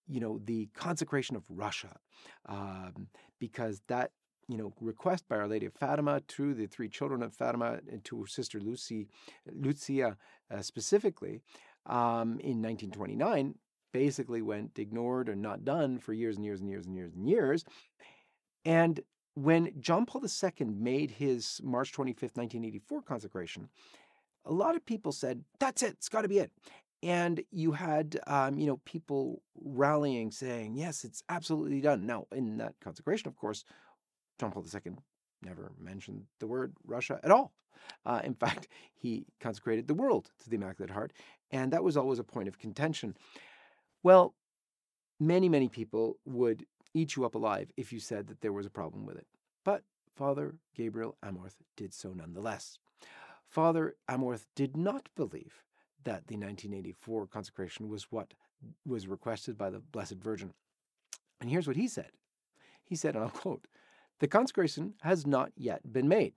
you 0.07 0.19
know 0.19 0.39
the 0.45 0.69
consecration 0.75 1.35
of 1.35 1.45
Russia, 1.49 1.97
um, 2.45 3.07
because 3.39 3.81
that 3.87 4.11
you 4.51 4.57
know, 4.57 4.73
request 4.81 5.27
by 5.29 5.37
Our 5.37 5.47
Lady 5.47 5.65
of 5.65 5.73
Fatima 5.73 6.19
to 6.19 6.53
the 6.53 6.67
three 6.67 6.89
children 6.89 7.23
of 7.23 7.33
Fatima 7.33 7.79
and 7.89 8.03
to 8.03 8.25
Sister 8.25 8.59
Lucy, 8.59 9.07
Lucia 9.49 10.17
uh, 10.53 10.61
specifically, 10.61 11.41
um, 11.85 12.37
in 12.41 12.61
1929, 12.61 13.55
basically 13.93 14.41
went 14.41 14.77
ignored 14.77 15.29
or 15.29 15.35
not 15.35 15.63
done 15.63 15.97
for 15.97 16.13
years 16.13 16.35
and 16.35 16.45
years 16.45 16.59
and 16.59 16.69
years 16.69 16.85
and 16.85 16.95
years 16.95 17.13
and 17.15 17.29
years. 17.29 17.63
And 18.65 18.99
when 19.35 19.71
John 19.79 20.05
Paul 20.05 20.23
II 20.25 20.67
made 20.67 21.11
his 21.11 21.61
March 21.63 21.93
25th, 21.93 22.35
1984 22.35 23.01
consecration, 23.03 23.69
a 24.45 24.51
lot 24.51 24.75
of 24.75 24.85
people 24.85 25.13
said, 25.13 25.43
that's 25.59 25.81
it, 25.81 25.93
it's 25.93 26.09
got 26.09 26.23
to 26.23 26.27
be 26.27 26.39
it. 26.39 26.51
And 27.03 27.41
you 27.51 27.71
had, 27.71 28.19
um, 28.27 28.59
you 28.59 28.67
know, 28.67 28.79
people 28.85 29.41
rallying, 29.63 30.29
saying, 30.29 30.75
yes, 30.75 31.03
it's 31.03 31.23
absolutely 31.29 31.81
done. 31.81 32.05
Now, 32.05 32.27
in 32.31 32.57
that 32.57 32.75
consecration, 32.83 33.27
of 33.27 33.35
course, 33.37 33.63
John 34.41 34.51
Paul 34.51 34.65
II 34.65 34.93
never 35.43 35.71
mentioned 35.79 36.25
the 36.39 36.47
word 36.47 36.73
Russia 36.83 37.19
at 37.23 37.29
all. 37.29 37.53
Uh, 38.07 38.21
in 38.23 38.33
fact, 38.43 38.67
he 38.95 39.27
consecrated 39.39 39.87
the 39.87 39.93
world 39.93 40.31
to 40.43 40.49
the 40.49 40.55
Immaculate 40.55 40.89
Heart, 40.89 41.13
and 41.51 41.71
that 41.71 41.83
was 41.83 41.95
always 41.95 42.17
a 42.17 42.23
point 42.23 42.47
of 42.47 42.57
contention. 42.57 43.15
Well, 44.01 44.33
many, 45.19 45.47
many 45.47 45.69
people 45.69 46.17
would 46.25 46.65
eat 46.95 47.15
you 47.15 47.23
up 47.23 47.35
alive 47.35 47.71
if 47.77 47.93
you 47.93 47.99
said 47.99 48.27
that 48.27 48.41
there 48.41 48.51
was 48.51 48.65
a 48.65 48.71
problem 48.71 49.05
with 49.05 49.15
it. 49.15 49.27
But 49.63 49.83
Father 50.15 50.55
Gabriel 50.75 51.17
Amorth 51.23 51.57
did 51.77 51.93
so 51.93 52.11
nonetheless. 52.11 52.79
Father 53.47 53.95
Amorth 54.09 54.47
did 54.55 54.75
not 54.75 55.07
believe 55.15 55.63
that 56.03 56.25
the 56.25 56.35
1984 56.35 57.27
consecration 57.27 57.89
was 57.89 58.11
what 58.11 58.33
was 58.87 59.07
requested 59.07 59.55
by 59.55 59.69
the 59.69 59.79
Blessed 59.79 60.15
Virgin. 60.15 60.51
And 61.39 61.51
here's 61.51 61.67
what 61.67 61.77
he 61.77 61.87
said. 61.87 62.09
He 62.83 62.95
said, 62.95 63.15
and 63.15 63.23
I'll 63.23 63.29
quote, 63.29 63.67
the 64.21 64.27
consecration 64.27 64.93
has 65.01 65.25
not 65.25 65.51
yet 65.57 65.91
been 65.91 66.07
made. 66.07 66.33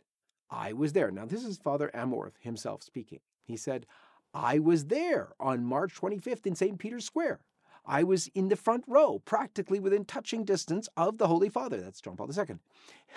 I 0.50 0.72
was 0.72 0.94
there. 0.94 1.10
Now, 1.10 1.26
this 1.26 1.44
is 1.44 1.58
Father 1.58 1.90
Amorth 1.94 2.32
himself 2.40 2.82
speaking. 2.82 3.20
He 3.44 3.58
said, 3.58 3.84
I 4.32 4.58
was 4.58 4.86
there 4.86 5.34
on 5.38 5.66
March 5.66 5.94
25th 5.94 6.46
in 6.46 6.54
St. 6.54 6.78
Peter's 6.78 7.04
Square. 7.04 7.40
I 7.84 8.02
was 8.02 8.28
in 8.28 8.48
the 8.48 8.56
front 8.56 8.84
row, 8.86 9.20
practically 9.26 9.80
within 9.80 10.06
touching 10.06 10.44
distance 10.44 10.88
of 10.96 11.18
the 11.18 11.28
Holy 11.28 11.50
Father. 11.50 11.78
That's 11.78 12.00
John 12.00 12.16
Paul 12.16 12.30
II. 12.34 12.56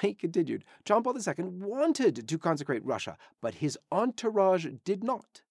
He 0.01 0.13
continued 0.13 0.65
John 0.83 1.01
Paul 1.01 1.17
II 1.17 1.45
wanted 1.45 2.27
to 2.27 2.38
consecrate 2.38 2.83
Russia, 2.83 3.17
but 3.41 3.55
his 3.55 3.79
entourage 3.89 4.67
did 4.83 5.01
not. 5.01 5.43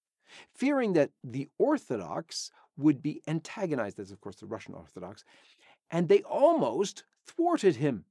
Fearing 0.55 0.93
that 0.93 1.13
the 1.25 1.49
Orthodox 1.57 2.51
would 2.77 3.03
be 3.03 3.23
antagonized, 3.27 3.99
as 3.99 4.11
of 4.11 4.21
course 4.21 4.37
the 4.37 4.47
Russian 4.47 4.75
Orthodox, 4.75 5.25
and 5.91 6.09
they 6.09 6.21
almost 6.21 7.05
thwarted 7.25 7.77
him. 7.77 8.05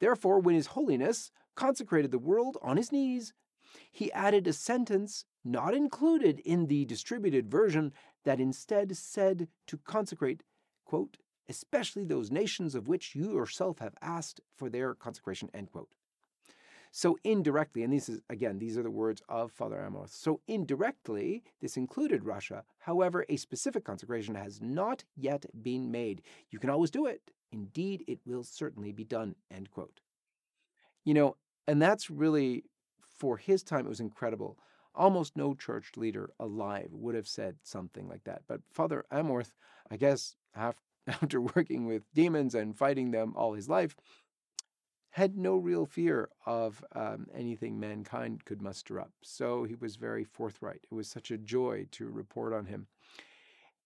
Therefore, 0.00 0.40
when 0.40 0.54
His 0.54 0.68
Holiness 0.68 1.30
consecrated 1.54 2.10
the 2.10 2.18
world 2.18 2.56
on 2.62 2.76
his 2.76 2.90
knees, 2.90 3.34
he 3.92 4.10
added 4.12 4.46
a 4.46 4.52
sentence 4.52 5.24
not 5.44 5.74
included 5.74 6.40
in 6.40 6.66
the 6.66 6.84
distributed 6.86 7.50
version 7.50 7.92
that 8.24 8.40
instead 8.40 8.96
said 8.96 9.48
to 9.66 9.78
consecrate, 9.78 10.42
quote, 10.84 11.18
especially 11.48 12.04
those 12.04 12.30
nations 12.30 12.74
of 12.74 12.88
which 12.88 13.14
you 13.14 13.34
yourself 13.34 13.78
have 13.78 13.94
asked 14.00 14.40
for 14.56 14.68
their 14.70 14.94
consecration, 14.94 15.50
end 15.52 15.70
quote. 15.70 15.88
So 16.92 17.16
indirectly, 17.22 17.84
and 17.84 17.92
this 17.92 18.08
is 18.08 18.20
again, 18.28 18.58
these 18.58 18.76
are 18.76 18.82
the 18.82 18.90
words 18.90 19.22
of 19.28 19.52
Father 19.52 19.76
Amorth. 19.76 20.10
So 20.10 20.40
indirectly, 20.48 21.44
this 21.60 21.76
included 21.76 22.24
Russia. 22.24 22.64
However, 22.78 23.24
a 23.28 23.36
specific 23.36 23.84
consecration 23.84 24.34
has 24.34 24.60
not 24.60 25.04
yet 25.14 25.46
been 25.62 25.92
made. 25.92 26.22
You 26.50 26.58
can 26.58 26.70
always 26.70 26.90
do 26.90 27.06
it. 27.06 27.30
Indeed, 27.52 28.04
it 28.06 28.20
will 28.26 28.44
certainly 28.44 28.92
be 28.92 29.04
done. 29.04 29.34
End 29.50 29.70
quote. 29.70 30.00
You 31.04 31.14
know, 31.14 31.36
and 31.66 31.80
that's 31.80 32.10
really 32.10 32.64
for 33.18 33.36
his 33.36 33.62
time, 33.62 33.86
it 33.86 33.88
was 33.88 34.00
incredible. 34.00 34.58
Almost 34.94 35.36
no 35.36 35.54
church 35.54 35.92
leader 35.96 36.30
alive 36.40 36.88
would 36.92 37.14
have 37.14 37.28
said 37.28 37.56
something 37.62 38.08
like 38.08 38.24
that. 38.24 38.42
But 38.48 38.60
Father 38.72 39.04
Amorth, 39.12 39.52
I 39.90 39.96
guess, 39.96 40.36
after 41.06 41.40
working 41.40 41.86
with 41.86 42.12
demons 42.14 42.54
and 42.54 42.76
fighting 42.76 43.10
them 43.10 43.32
all 43.36 43.54
his 43.54 43.68
life, 43.68 43.96
had 45.10 45.36
no 45.36 45.56
real 45.56 45.86
fear 45.86 46.28
of 46.46 46.84
um, 46.92 47.26
anything 47.34 47.78
mankind 47.80 48.44
could 48.44 48.62
muster 48.62 49.00
up. 49.00 49.12
So 49.22 49.64
he 49.64 49.74
was 49.74 49.96
very 49.96 50.24
forthright. 50.24 50.86
It 50.90 50.94
was 50.94 51.08
such 51.08 51.30
a 51.30 51.38
joy 51.38 51.86
to 51.92 52.08
report 52.08 52.52
on 52.52 52.66
him. 52.66 52.86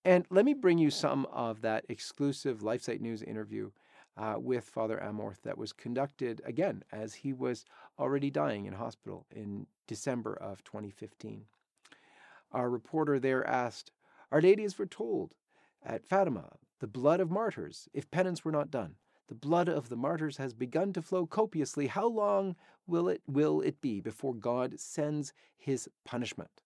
And 0.04 0.26
let 0.28 0.44
me 0.44 0.52
bring 0.52 0.76
you 0.76 0.90
some 0.90 1.26
of 1.32 1.62
that 1.62 1.86
exclusive 1.88 2.60
LifeSite 2.60 3.00
News 3.00 3.22
interview 3.22 3.70
uh, 4.18 4.34
with 4.36 4.64
Father 4.64 5.02
Amorth 5.02 5.40
that 5.42 5.56
was 5.56 5.72
conducted 5.72 6.42
again 6.44 6.84
as 6.92 7.14
he 7.14 7.32
was 7.32 7.64
already 7.98 8.30
dying 8.30 8.66
in 8.66 8.74
hospital 8.74 9.26
in 9.30 9.66
December 9.86 10.34
of 10.34 10.62
2015. 10.62 11.46
Our 12.52 12.68
reporter 12.68 13.18
there 13.18 13.46
asked, 13.46 13.92
Our 14.30 14.42
Lady 14.42 14.62
is 14.62 14.74
foretold 14.74 15.34
at 15.82 16.06
Fatima, 16.06 16.56
the 16.80 16.86
blood 16.86 17.20
of 17.20 17.30
martyrs, 17.30 17.88
if 17.94 18.10
penance 18.10 18.44
were 18.44 18.52
not 18.52 18.70
done. 18.70 18.96
The 19.28 19.34
blood 19.34 19.70
of 19.70 19.88
the 19.88 19.96
martyrs 19.96 20.36
has 20.36 20.52
begun 20.52 20.92
to 20.92 21.02
flow 21.02 21.26
copiously. 21.26 21.86
How 21.86 22.06
long 22.06 22.56
will 22.86 23.08
it 23.08 23.22
will 23.26 23.62
it 23.62 23.80
be 23.80 24.00
before 24.00 24.34
God 24.34 24.78
sends 24.78 25.32
his 25.56 25.88
punishment? 26.04 26.62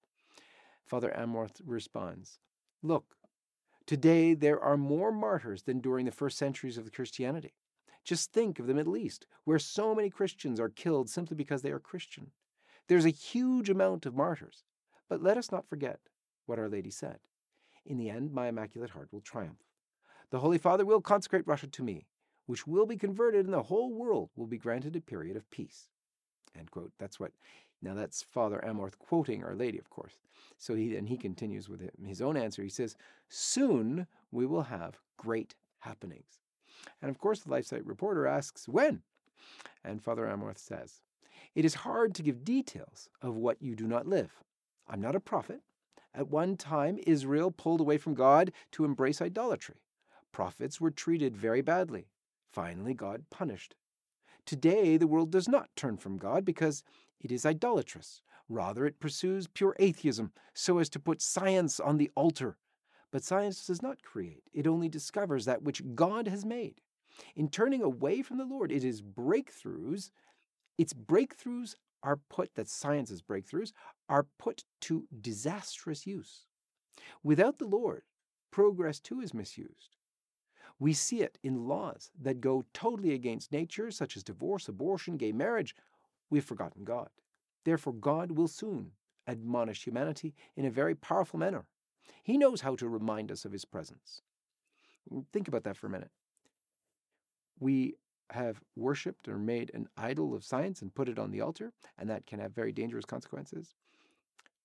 Father 0.85 1.15
Amorth 1.17 1.61
responds, 1.65 2.41
Look, 2.83 3.17
today 3.89 4.35
there 4.35 4.61
are 4.61 4.77
more 4.77 5.11
martyrs 5.11 5.63
than 5.63 5.81
during 5.81 6.05
the 6.05 6.13
first 6.13 6.39
centuries 6.39 6.79
of 6.79 6.93
Christianity. 6.93 7.55
Just 8.05 8.33
think 8.33 8.59
of 8.59 8.67
the 8.67 8.75
Middle 8.75 8.97
East, 8.97 9.27
where 9.45 9.59
so 9.59 9.95
many 9.95 10.11
Christians 10.11 10.61
are 10.61 10.69
killed 10.69 11.11
simply 11.11 11.37
because 11.37 11.63
they 11.63 11.73
are 11.73 11.81
Christian. 11.81 12.31
There's 12.87 13.07
a 13.07 13.11
huge 13.11 13.69
amount 13.69 14.07
of 14.07 14.15
martyrs. 14.15 14.65
But 15.09 15.23
let 15.23 15.39
us 15.39 15.51
not 15.51 15.67
forget 15.67 16.01
what 16.47 16.59
Our 16.59 16.69
Lady 16.69 16.91
said. 16.91 17.19
In 17.87 17.97
the 17.97 18.11
end, 18.11 18.33
my 18.33 18.49
Immaculate 18.49 18.91
Heart 18.91 19.09
will 19.11 19.23
triumph. 19.23 19.65
The 20.31 20.41
Holy 20.41 20.59
Father 20.59 20.85
will 20.85 21.01
consecrate 21.01 21.47
Russia 21.47 21.67
to 21.69 21.83
me, 21.83 22.07
which 22.47 22.67
will 22.67 22.87
be 22.87 22.97
converted, 22.99 23.47
and 23.47 23.55
the 23.55 23.63
whole 23.63 23.93
world 23.93 24.31
will 24.37 24.47
be 24.47 24.59
granted 24.59 24.95
a 24.97 25.01
period 25.01 25.37
of 25.37 25.51
peace. 25.51 25.89
End 26.59 26.71
quote. 26.71 26.93
That's 26.99 27.19
what. 27.19 27.33
Now 27.81 27.95
that's 27.95 28.23
Father 28.23 28.63
Amorth 28.67 28.99
quoting 28.99 29.45
Our 29.45 29.55
Lady, 29.55 29.79
of 29.79 29.91
course. 29.91 30.19
So 30.57 30.75
he 30.75 30.97
and 30.97 31.09
he 31.09 31.17
continues 31.17 31.69
with 31.69 31.89
his 32.05 32.21
own 32.21 32.37
answer. 32.37 32.63
He 32.63 32.69
says, 32.69 32.97
"Soon 33.29 34.07
we 34.31 34.47
will 34.47 34.65
have 34.65 34.99
great 35.17 35.55
happenings." 35.81 36.41
And 37.01 37.11
of 37.11 37.19
course, 37.19 37.41
the 37.41 37.51
LifeSite 37.51 37.87
reporter 37.87 38.27
asks, 38.27 38.69
"When?" 38.69 39.03
And 39.85 40.03
Father 40.03 40.27
Amorth 40.27 40.59
says, 40.59 41.03
"It 41.55 41.65
is 41.65 41.75
hard 41.87 42.15
to 42.17 42.23
give 42.23 42.45
details 42.45 43.09
of 43.23 43.37
what 43.37 43.63
you 43.63 43.77
do 43.77 43.87
not 43.87 44.07
live. 44.07 44.43
I'm 44.87 45.01
not 45.01 45.15
a 45.17 45.21
prophet. 45.21 45.63
At 46.15 46.29
one 46.29 46.57
time, 46.57 46.99
Israel 47.07 47.53
pulled 47.53 47.81
away 47.81 47.99
from 47.99 48.15
God 48.15 48.53
to 48.73 48.85
embrace 48.85 49.23
idolatry. 49.23 49.83
Prophets 50.33 50.81
were 50.81 50.91
treated 50.91 51.37
very 51.37 51.61
badly. 51.61 52.09
Finally, 52.51 52.95
God 52.95 53.29
punished. 53.31 53.77
Today, 54.45 54.97
the 54.97 55.07
world 55.07 55.31
does 55.31 55.49
not 55.49 55.75
turn 55.77 55.97
from 55.99 56.17
God 56.17 56.45
because 56.45 56.83
it 57.21 57.33
is 57.33 57.47
idolatrous. 57.47 58.23
Rather, 58.49 58.87
it 58.87 59.01
pursues 59.01 59.47
pure 59.47 59.77
atheism 59.79 60.33
so 60.55 60.79
as 60.79 60.89
to 60.89 60.99
put 60.99 61.21
science 61.21 61.79
on 61.79 61.99
the 61.99 62.11
altar. 62.15 62.57
But 63.11 63.25
science 63.25 63.67
does 63.67 63.83
not 63.83 64.03
create, 64.03 64.45
it 64.53 64.67
only 64.67 64.89
discovers 64.89 65.45
that 65.45 65.63
which 65.63 65.83
God 65.95 66.29
has 66.29 66.45
made. 66.45 66.81
In 67.35 67.49
turning 67.49 67.83
away 67.83 68.23
from 68.23 68.39
the 68.39 68.45
Lord, 68.45 68.71
it 68.71 68.85
is 68.85 69.03
breakthroughs. 69.03 70.11
Its 70.77 70.93
breakthroughs 70.93 71.75
are 72.03 72.21
put, 72.29 72.55
that 72.55 72.69
science's 72.69 73.23
breakthroughs, 73.23 73.73
are 74.09 74.27
put 74.39 74.65
to 74.83 75.07
disastrous 75.21 76.07
use. 76.07 76.47
Without 77.23 77.59
the 77.59 77.67
Lord, 77.67 78.03
progress 78.51 79.01
too 79.01 79.21
is 79.21 79.35
misused. 79.35 79.97
We 80.79 80.93
see 80.93 81.23
it 81.23 81.39
in 81.43 81.67
laws 81.67 82.11
that 82.21 82.41
go 82.41 82.65
totally 82.73 83.13
against 83.13 83.51
nature, 83.51 83.91
such 83.91 84.17
as 84.17 84.23
divorce, 84.23 84.69
abortion, 84.69 85.17
gay 85.17 85.33
marriage. 85.33 85.75
We've 86.31 86.45
forgotten 86.45 86.85
God. 86.85 87.09
Therefore, 87.65 87.93
God 87.95 88.33
will 88.33 88.49
soon 88.49 88.93
admonish 89.27 89.85
humanity 89.85 90.35
in 90.57 90.65
a 90.65 90.71
very 90.71 90.95
powerful 90.95 91.39
manner. 91.39 91.67
He 92.23 92.39
knows 92.39 92.63
how 92.63 92.77
to 92.77 92.89
remind 92.89 93.31
us 93.31 93.45
of 93.45 93.53
His 93.53 93.65
presence. 93.65 94.23
Mm, 95.13 95.25
think 95.33 95.49
about 95.49 95.65
that 95.65 95.77
for 95.77 95.87
a 95.87 95.91
minute. 95.91 96.11
We 97.61 97.95
have 98.31 98.61
worshipped 98.77 99.29
or 99.29 99.39
made 99.39 99.71
an 99.75 99.89
idol 99.97 100.35
of 100.35 100.45
science 100.45 100.83
and 100.83 100.95
put 100.95 101.09
it 101.09 101.19
on 101.19 101.31
the 101.31 101.41
altar, 101.41 101.73
and 101.99 102.09
that 102.11 102.27
can 102.27 102.41
have 102.41 102.55
very 102.55 102.73
dangerous 102.73 103.05
consequences. 103.05 103.75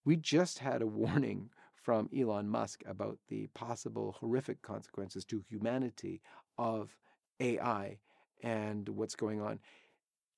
We 0.06 0.18
just 0.18 0.60
had 0.60 0.82
a 0.82 0.88
warning 1.04 1.50
from 1.74 2.10
Elon 2.18 2.48
Musk 2.48 2.84
about 2.86 3.18
the 3.28 3.48
possible 3.48 4.16
horrific 4.20 4.62
consequences 4.62 5.26
to 5.26 5.44
humanity 5.50 6.22
of 6.58 6.96
AI 7.40 7.98
and 8.42 8.88
what's 8.90 9.16
going 9.16 9.42
on. 9.42 9.60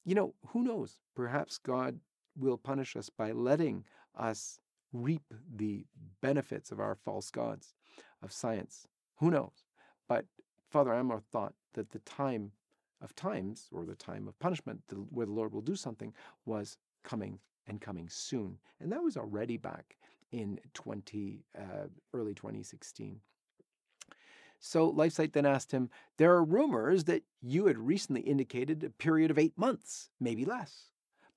You 0.05 0.15
know, 0.15 0.35
who 0.47 0.63
knows? 0.63 0.99
Perhaps 1.15 1.57
God 1.57 1.99
will 2.37 2.57
punish 2.57 2.95
us 2.95 3.09
by 3.09 3.31
letting 3.31 3.83
us 4.15 4.59
reap 4.93 5.23
the 5.55 5.85
benefits 6.21 6.71
of 6.71 6.79
our 6.79 6.95
false 6.95 7.31
gods 7.31 7.73
of 8.21 8.31
science. 8.31 8.87
Who 9.17 9.31
knows? 9.31 9.65
But 10.07 10.25
Father 10.69 10.91
Amorth 10.91 11.25
thought 11.31 11.53
that 11.73 11.89
the 11.89 11.99
time 11.99 12.51
of 13.01 13.15
times, 13.15 13.67
or 13.71 13.85
the 13.85 13.95
time 13.95 14.27
of 14.27 14.37
punishment, 14.39 14.81
the, 14.87 14.95
where 14.95 15.25
the 15.25 15.31
Lord 15.31 15.53
will 15.53 15.61
do 15.61 15.75
something, 15.75 16.13
was 16.45 16.77
coming 17.03 17.39
and 17.67 17.81
coming 17.81 18.07
soon. 18.09 18.57
And 18.79 18.91
that 18.91 19.03
was 19.03 19.17
already 19.17 19.57
back 19.57 19.97
in 20.31 20.59
20, 20.73 21.43
uh, 21.57 21.87
early 22.13 22.33
2016. 22.33 23.19
So 24.59 24.91
LifeSite 24.91 25.33
then 25.33 25.45
asked 25.45 25.71
him, 25.71 25.89
There 26.17 26.33
are 26.33 26.43
rumors 26.43 27.03
that 27.05 27.23
you 27.41 27.67
had 27.67 27.77
recently 27.77 28.21
indicated 28.21 28.83
a 28.83 28.89
period 28.89 29.31
of 29.31 29.37
eight 29.37 29.57
months, 29.57 30.09
maybe 30.19 30.45
less. 30.45 30.91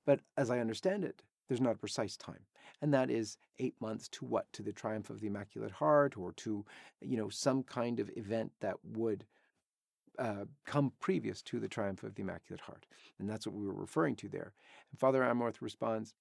But 0.06 0.20
as 0.36 0.50
I 0.50 0.60
understand 0.60 1.04
it, 1.04 1.22
there's 1.48 1.60
not 1.60 1.74
a 1.74 1.78
precise 1.78 2.16
time. 2.16 2.40
And 2.80 2.94
that 2.94 3.10
is 3.10 3.38
eight 3.58 3.74
months 3.80 4.08
to 4.08 4.24
what? 4.24 4.52
To 4.52 4.62
the 4.62 4.72
triumph 4.72 5.10
of 5.10 5.20
the 5.20 5.26
Immaculate 5.26 5.72
Heart 5.72 6.16
or 6.16 6.32
to, 6.32 6.64
you 7.00 7.16
know, 7.16 7.28
some 7.28 7.62
kind 7.62 7.98
of 8.00 8.10
event 8.16 8.52
that 8.60 8.76
would 8.84 9.24
uh, 10.18 10.44
come 10.64 10.92
previous 11.00 11.42
to 11.42 11.58
the 11.60 11.68
triumph 11.68 12.02
of 12.02 12.14
the 12.14 12.22
Immaculate 12.22 12.60
Heart. 12.60 12.86
And 13.18 13.28
that's 13.28 13.46
what 13.46 13.56
we 13.56 13.66
were 13.66 13.74
referring 13.74 14.16
to 14.16 14.28
there. 14.28 14.52
And 14.90 15.00
Father 15.00 15.22
Amorth 15.22 15.60
responds, 15.60 16.14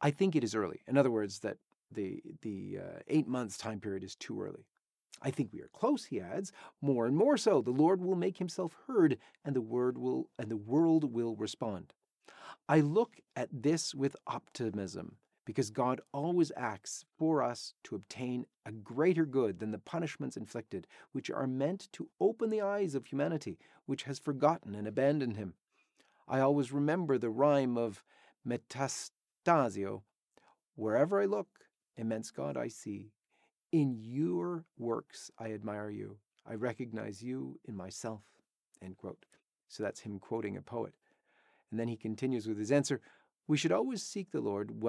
I 0.00 0.10
think 0.10 0.34
it 0.34 0.44
is 0.44 0.54
early. 0.54 0.80
In 0.88 0.96
other 0.96 1.10
words, 1.10 1.40
that 1.40 1.58
the, 1.92 2.22
the 2.42 2.78
uh, 2.80 2.98
eight 3.08 3.28
months 3.28 3.56
time 3.56 3.80
period 3.80 4.04
is 4.04 4.14
too 4.16 4.40
early. 4.40 4.66
I 5.22 5.30
think 5.30 5.52
we 5.52 5.60
are 5.60 5.70
close, 5.72 6.06
he 6.06 6.20
adds, 6.20 6.52
more 6.80 7.06
and 7.06 7.16
more 7.16 7.36
so. 7.36 7.60
The 7.60 7.70
Lord 7.70 8.00
will 8.00 8.16
make 8.16 8.38
himself 8.38 8.76
heard 8.86 9.18
and 9.44 9.54
the 9.54 9.60
word 9.60 9.98
will 9.98 10.30
and 10.38 10.50
the 10.50 10.56
world 10.56 11.12
will 11.12 11.36
respond. 11.36 11.92
I 12.68 12.80
look 12.80 13.20
at 13.36 13.48
this 13.52 13.94
with 13.94 14.16
optimism 14.26 15.16
because 15.44 15.70
God 15.70 16.00
always 16.12 16.52
acts 16.56 17.04
for 17.18 17.42
us 17.42 17.74
to 17.84 17.96
obtain 17.96 18.46
a 18.64 18.72
greater 18.72 19.26
good 19.26 19.58
than 19.58 19.72
the 19.72 19.78
punishments 19.78 20.36
inflicted, 20.36 20.86
which 21.12 21.30
are 21.30 21.46
meant 21.46 21.88
to 21.92 22.08
open 22.20 22.50
the 22.50 22.60
eyes 22.60 22.94
of 22.94 23.06
humanity, 23.06 23.58
which 23.86 24.04
has 24.04 24.18
forgotten 24.18 24.74
and 24.74 24.86
abandoned 24.86 25.36
him. 25.36 25.54
I 26.28 26.40
always 26.40 26.70
remember 26.70 27.18
the 27.18 27.30
rhyme 27.30 27.76
of 27.76 28.04
Metastasio 28.46 30.02
Wherever 30.76 31.20
I 31.20 31.26
look, 31.26 31.48
immense 31.96 32.30
God 32.30 32.56
I 32.56 32.68
see. 32.68 33.12
In 33.72 33.96
your 34.00 34.64
works 34.78 35.30
I 35.38 35.52
admire 35.52 35.90
you. 35.90 36.18
I 36.46 36.54
recognize 36.54 37.22
you 37.22 37.60
in 37.66 37.76
myself. 37.76 38.22
End 38.82 38.96
quote. 38.96 39.24
So 39.68 39.82
that's 39.82 40.00
him 40.00 40.18
quoting 40.18 40.56
a 40.56 40.62
poet. 40.62 40.94
And 41.70 41.78
then 41.78 41.88
he 41.88 41.96
continues 41.96 42.48
with 42.48 42.58
his 42.58 42.72
answer 42.72 43.00
we 43.50 43.56
should 43.56 43.72
always 43.72 44.00
seek 44.00 44.30
the 44.30 44.40
Lord. 44.40 44.80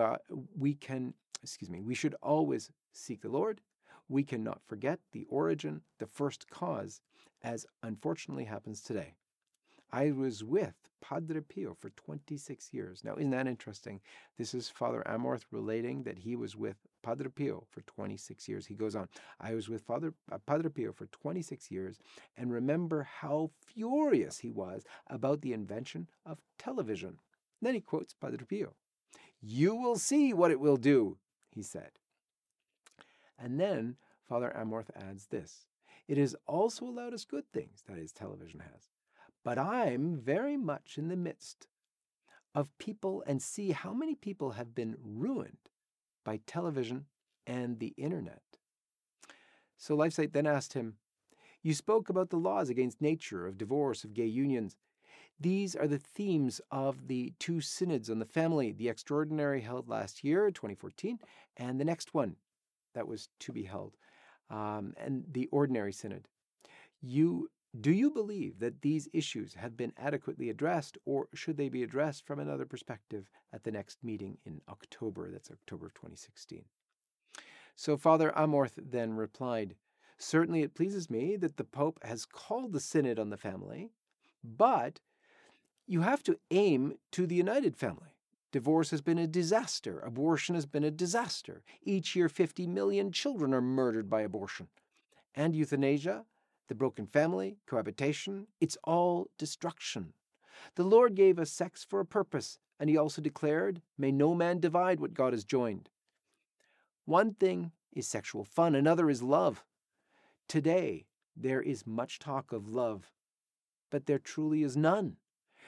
We 0.55 0.75
can, 0.75 1.15
excuse 1.41 1.67
me, 1.67 1.81
we 1.81 1.95
should 1.95 2.13
always 2.21 2.69
seek 2.93 3.21
the 3.21 3.29
Lord. 3.29 3.59
We 4.07 4.21
cannot 4.21 4.61
forget 4.67 4.99
the 5.13 5.25
origin, 5.29 5.81
the 5.97 6.05
first 6.05 6.47
cause, 6.51 7.01
as 7.41 7.65
unfortunately 7.81 8.45
happens 8.45 8.81
today. 8.81 9.15
I 9.91 10.11
was 10.11 10.43
with 10.43 10.75
Padre 11.01 11.41
Pio 11.41 11.73
for 11.73 11.89
26 11.89 12.71
years. 12.71 13.03
Now, 13.03 13.15
isn't 13.15 13.31
that 13.31 13.47
interesting? 13.47 13.99
This 14.37 14.53
is 14.53 14.69
Father 14.69 15.01
Amorth 15.07 15.45
relating 15.49 16.03
that 16.03 16.19
he 16.19 16.35
was 16.35 16.55
with 16.55 16.77
Padre 17.01 17.29
Pio 17.29 17.65
for 17.69 17.81
26 17.81 18.47
years. 18.47 18.65
He 18.65 18.75
goes 18.75 18.95
on, 18.95 19.07
I 19.39 19.53
was 19.53 19.69
with 19.69 19.81
Father 19.81 20.13
uh, 20.31 20.37
Padre 20.39 20.69
Pio 20.69 20.91
for 20.91 21.07
26 21.07 21.71
years 21.71 21.99
and 22.37 22.51
remember 22.51 23.03
how 23.03 23.51
furious 23.65 24.39
he 24.39 24.51
was 24.51 24.83
about 25.07 25.41
the 25.41 25.53
invention 25.53 26.07
of 26.25 26.39
television. 26.57 27.17
Then 27.61 27.75
he 27.75 27.81
quotes 27.81 28.13
Padre 28.13 28.45
Pio. 28.47 28.73
You 29.41 29.75
will 29.75 29.97
see 29.97 30.33
what 30.33 30.51
it 30.51 30.59
will 30.59 30.77
do, 30.77 31.17
he 31.49 31.63
said. 31.63 31.91
And 33.37 33.59
then 33.59 33.97
Father 34.27 34.53
Amorth 34.55 34.91
adds 34.95 35.27
this 35.27 35.65
It 36.07 36.17
has 36.17 36.35
also 36.47 36.85
allowed 36.85 37.13
us 37.13 37.25
good 37.25 37.45
things, 37.51 37.83
that 37.87 37.97
is, 37.97 38.11
television 38.11 38.59
has. 38.59 38.89
But 39.43 39.57
I'm 39.57 40.17
very 40.17 40.57
much 40.57 40.97
in 40.97 41.07
the 41.07 41.15
midst 41.15 41.67
of 42.53 42.77
people 42.77 43.23
and 43.25 43.41
see 43.41 43.71
how 43.71 43.93
many 43.93 44.13
people 44.13 44.51
have 44.51 44.75
been 44.75 44.95
ruined 45.01 45.70
by 46.23 46.39
television 46.45 47.05
and 47.47 47.79
the 47.79 47.93
internet. 47.97 48.41
So 49.77 49.97
LifeSite 49.97 50.33
then 50.33 50.47
asked 50.47 50.73
him, 50.73 50.95
You 51.63 51.73
spoke 51.73 52.09
about 52.09 52.29
the 52.29 52.37
laws 52.37 52.69
against 52.69 53.01
nature, 53.01 53.47
of 53.47 53.57
divorce, 53.57 54.03
of 54.03 54.13
gay 54.13 54.25
unions. 54.25 54.75
These 55.39 55.75
are 55.75 55.87
the 55.87 55.97
themes 55.97 56.61
of 56.69 57.07
the 57.07 57.33
two 57.39 57.61
synods 57.61 58.09
on 58.09 58.19
the 58.19 58.25
family, 58.25 58.71
the 58.71 58.89
extraordinary 58.89 59.61
held 59.61 59.89
last 59.89 60.23
year, 60.23 60.51
2014, 60.51 61.19
and 61.57 61.79
the 61.79 61.85
next 61.85 62.13
one 62.13 62.35
that 62.93 63.07
was 63.07 63.29
to 63.39 63.51
be 63.51 63.63
held 63.63 63.97
um, 64.51 64.93
and 64.97 65.23
the 65.31 65.47
Ordinary 65.47 65.93
Synod. 65.93 66.27
You 67.01 67.49
do 67.79 67.91
you 67.91 68.11
believe 68.11 68.59
that 68.59 68.81
these 68.81 69.07
issues 69.13 69.53
have 69.53 69.77
been 69.77 69.93
adequately 69.97 70.49
addressed, 70.49 70.97
or 71.05 71.29
should 71.33 71.55
they 71.55 71.69
be 71.69 71.83
addressed 71.83 72.25
from 72.25 72.39
another 72.39 72.65
perspective 72.65 73.29
at 73.53 73.63
the 73.63 73.71
next 73.71 74.03
meeting 74.03 74.37
in 74.45 74.59
October? 74.67 75.29
That's 75.31 75.51
October 75.51 75.85
of 75.85 75.93
2016. 75.93 76.65
So 77.77 77.95
Father 77.95 78.33
Amorth 78.35 78.73
then 78.75 79.13
replied, 79.13 79.75
Certainly 80.17 80.63
it 80.63 80.75
pleases 80.75 81.09
me 81.09 81.37
that 81.37 81.55
the 81.55 81.63
Pope 81.63 81.99
has 82.03 82.25
called 82.25 82.73
the 82.73 82.79
Synod 82.79 83.17
on 83.17 83.29
the 83.29 83.37
family, 83.37 83.89
but 84.43 84.99
you 85.87 86.01
have 86.01 86.23
to 86.23 86.37
aim 86.51 86.95
to 87.11 87.25
the 87.25 87.35
united 87.35 87.77
family. 87.77 88.17
Divorce 88.51 88.91
has 88.91 89.01
been 89.01 89.17
a 89.17 89.27
disaster. 89.27 89.99
Abortion 89.99 90.55
has 90.55 90.65
been 90.65 90.83
a 90.83 90.91
disaster. 90.91 91.63
Each 91.83 92.15
year, 92.17 92.27
50 92.27 92.67
million 92.67 93.11
children 93.13 93.53
are 93.53 93.61
murdered 93.61 94.09
by 94.09 94.21
abortion. 94.21 94.67
And 95.33 95.55
euthanasia, 95.55 96.25
the 96.71 96.75
broken 96.75 97.05
family, 97.05 97.57
cohabitation, 97.67 98.47
it's 98.61 98.77
all 98.85 99.27
destruction. 99.37 100.13
The 100.75 100.85
Lord 100.85 101.15
gave 101.15 101.37
us 101.37 101.51
sex 101.51 101.83
for 101.83 101.99
a 101.99 102.05
purpose, 102.05 102.59
and 102.79 102.89
He 102.89 102.95
also 102.95 103.21
declared, 103.21 103.81
May 103.97 104.13
no 104.13 104.33
man 104.33 104.61
divide 104.61 105.01
what 105.01 105.13
God 105.13 105.33
has 105.33 105.43
joined. 105.43 105.89
One 107.03 107.33
thing 107.33 107.73
is 107.91 108.07
sexual 108.07 108.45
fun, 108.45 108.73
another 108.73 109.09
is 109.09 109.21
love. 109.21 109.65
Today, 110.47 111.07
there 111.35 111.61
is 111.61 111.85
much 111.85 112.19
talk 112.19 112.53
of 112.53 112.69
love, 112.69 113.11
but 113.89 114.05
there 114.05 114.17
truly 114.17 114.63
is 114.63 114.77
none. 114.77 115.17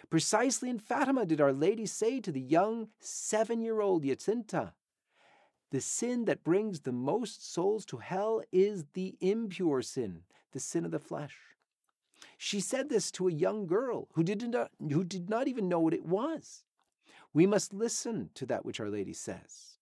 Precisely 0.10 0.70
in 0.70 0.80
Fatima 0.80 1.26
did 1.26 1.42
Our 1.42 1.52
Lady 1.52 1.86
say 1.86 2.22
to 2.22 2.32
the 2.32 2.40
young 2.40 2.88
seven 3.02 3.60
year 3.60 3.82
old 3.82 4.06
Jacinta, 4.06 4.72
The 5.70 5.82
sin 5.82 6.24
that 6.26 6.46
brings 6.46 6.80
the 6.80 6.94
most 6.94 7.52
souls 7.54 7.84
to 7.88 7.98
hell 7.98 8.42
is 8.54 8.86
the 8.94 9.18
impure 9.20 9.82
sin, 9.82 10.22
the 10.54 10.60
sin 10.60 10.86
of 10.86 10.92
the 10.92 11.00
flesh. 11.00 11.36
She 12.38 12.60
said 12.60 12.90
this 12.90 13.12
to 13.12 13.28
a 13.28 13.34
young 13.34 13.68
girl 13.68 14.08
who 14.14 14.24
did 14.24 14.42
not, 14.50 14.72
who 14.80 15.04
did 15.04 15.30
not 15.30 15.48
even 15.48 15.68
know 15.68 15.80
what 15.80 15.94
it 15.94 16.06
was. 16.06 16.64
We 17.34 17.46
must 17.46 17.74
listen 17.74 18.30
to 18.36 18.46
that 18.46 18.66
which 18.66 18.80
Our 18.80 18.90
Lady 18.90 19.14
says. 19.14 19.78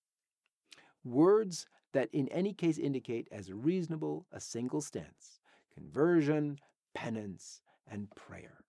Words 1.04 1.68
that 1.94 2.10
in 2.14 2.28
any 2.30 2.54
case 2.54 2.78
indicate 2.78 3.28
as 3.32 3.52
reasonable 3.52 4.26
a 4.32 4.40
single 4.40 4.82
stance 4.82 5.40
conversion, 5.76 6.58
penance, 6.94 7.62
and 7.90 8.10
prayer. 8.12 8.62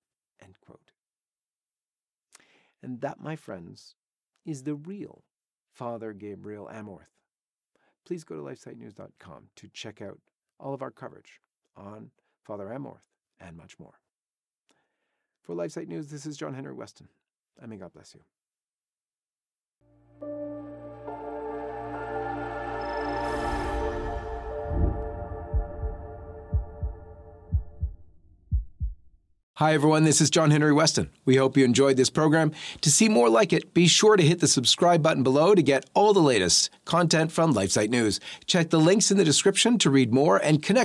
And 2.82 3.00
that, 3.00 3.20
my 3.20 3.36
friends, 3.36 3.94
is 4.44 4.64
the 4.64 4.74
real 4.74 5.22
Father 5.72 6.12
Gabriel 6.12 6.68
Amorth. 6.72 7.12
Please 8.04 8.24
go 8.24 8.34
to 8.34 8.42
lifesitenews.com 8.42 9.48
to 9.54 9.68
check 9.68 10.02
out 10.02 10.18
all 10.58 10.74
of 10.74 10.82
our 10.82 10.90
coverage 10.90 11.40
on 11.76 12.10
Father 12.44 12.66
Amorth 12.66 13.06
and 13.40 13.56
much 13.56 13.78
more. 13.78 13.94
For 15.42 15.54
LifeSite 15.54 15.88
News, 15.88 16.08
this 16.08 16.26
is 16.26 16.36
John-Henry 16.36 16.74
Westen, 16.74 17.08
I 17.60 17.66
may 17.66 17.76
God 17.76 17.92
bless 17.92 18.14
you. 18.14 18.20
Hi, 29.56 29.74
everyone. 29.74 30.02
This 30.02 30.20
is 30.20 30.28
John-Henry 30.28 30.72
Westen. 30.72 31.08
We 31.24 31.36
hope 31.36 31.56
you 31.56 31.64
enjoyed 31.64 31.96
this 31.96 32.10
program. 32.10 32.50
To 32.80 32.90
see 32.90 33.08
more 33.08 33.28
like 33.28 33.52
it, 33.52 33.72
be 33.72 33.86
sure 33.86 34.16
to 34.16 34.22
hit 34.22 34.40
the 34.40 34.48
subscribe 34.48 35.04
button 35.04 35.22
below 35.22 35.54
to 35.54 35.62
get 35.62 35.88
all 35.94 36.12
the 36.12 36.20
latest 36.20 36.68
content 36.84 37.30
from 37.30 37.54
LifeSite 37.54 37.90
News. 37.90 38.18
Check 38.46 38.70
the 38.70 38.80
links 38.80 39.12
in 39.12 39.18
the 39.18 39.24
description 39.24 39.78
to 39.78 39.90
read 39.90 40.12
more 40.12 40.38
and 40.38 40.62
connect. 40.62 40.80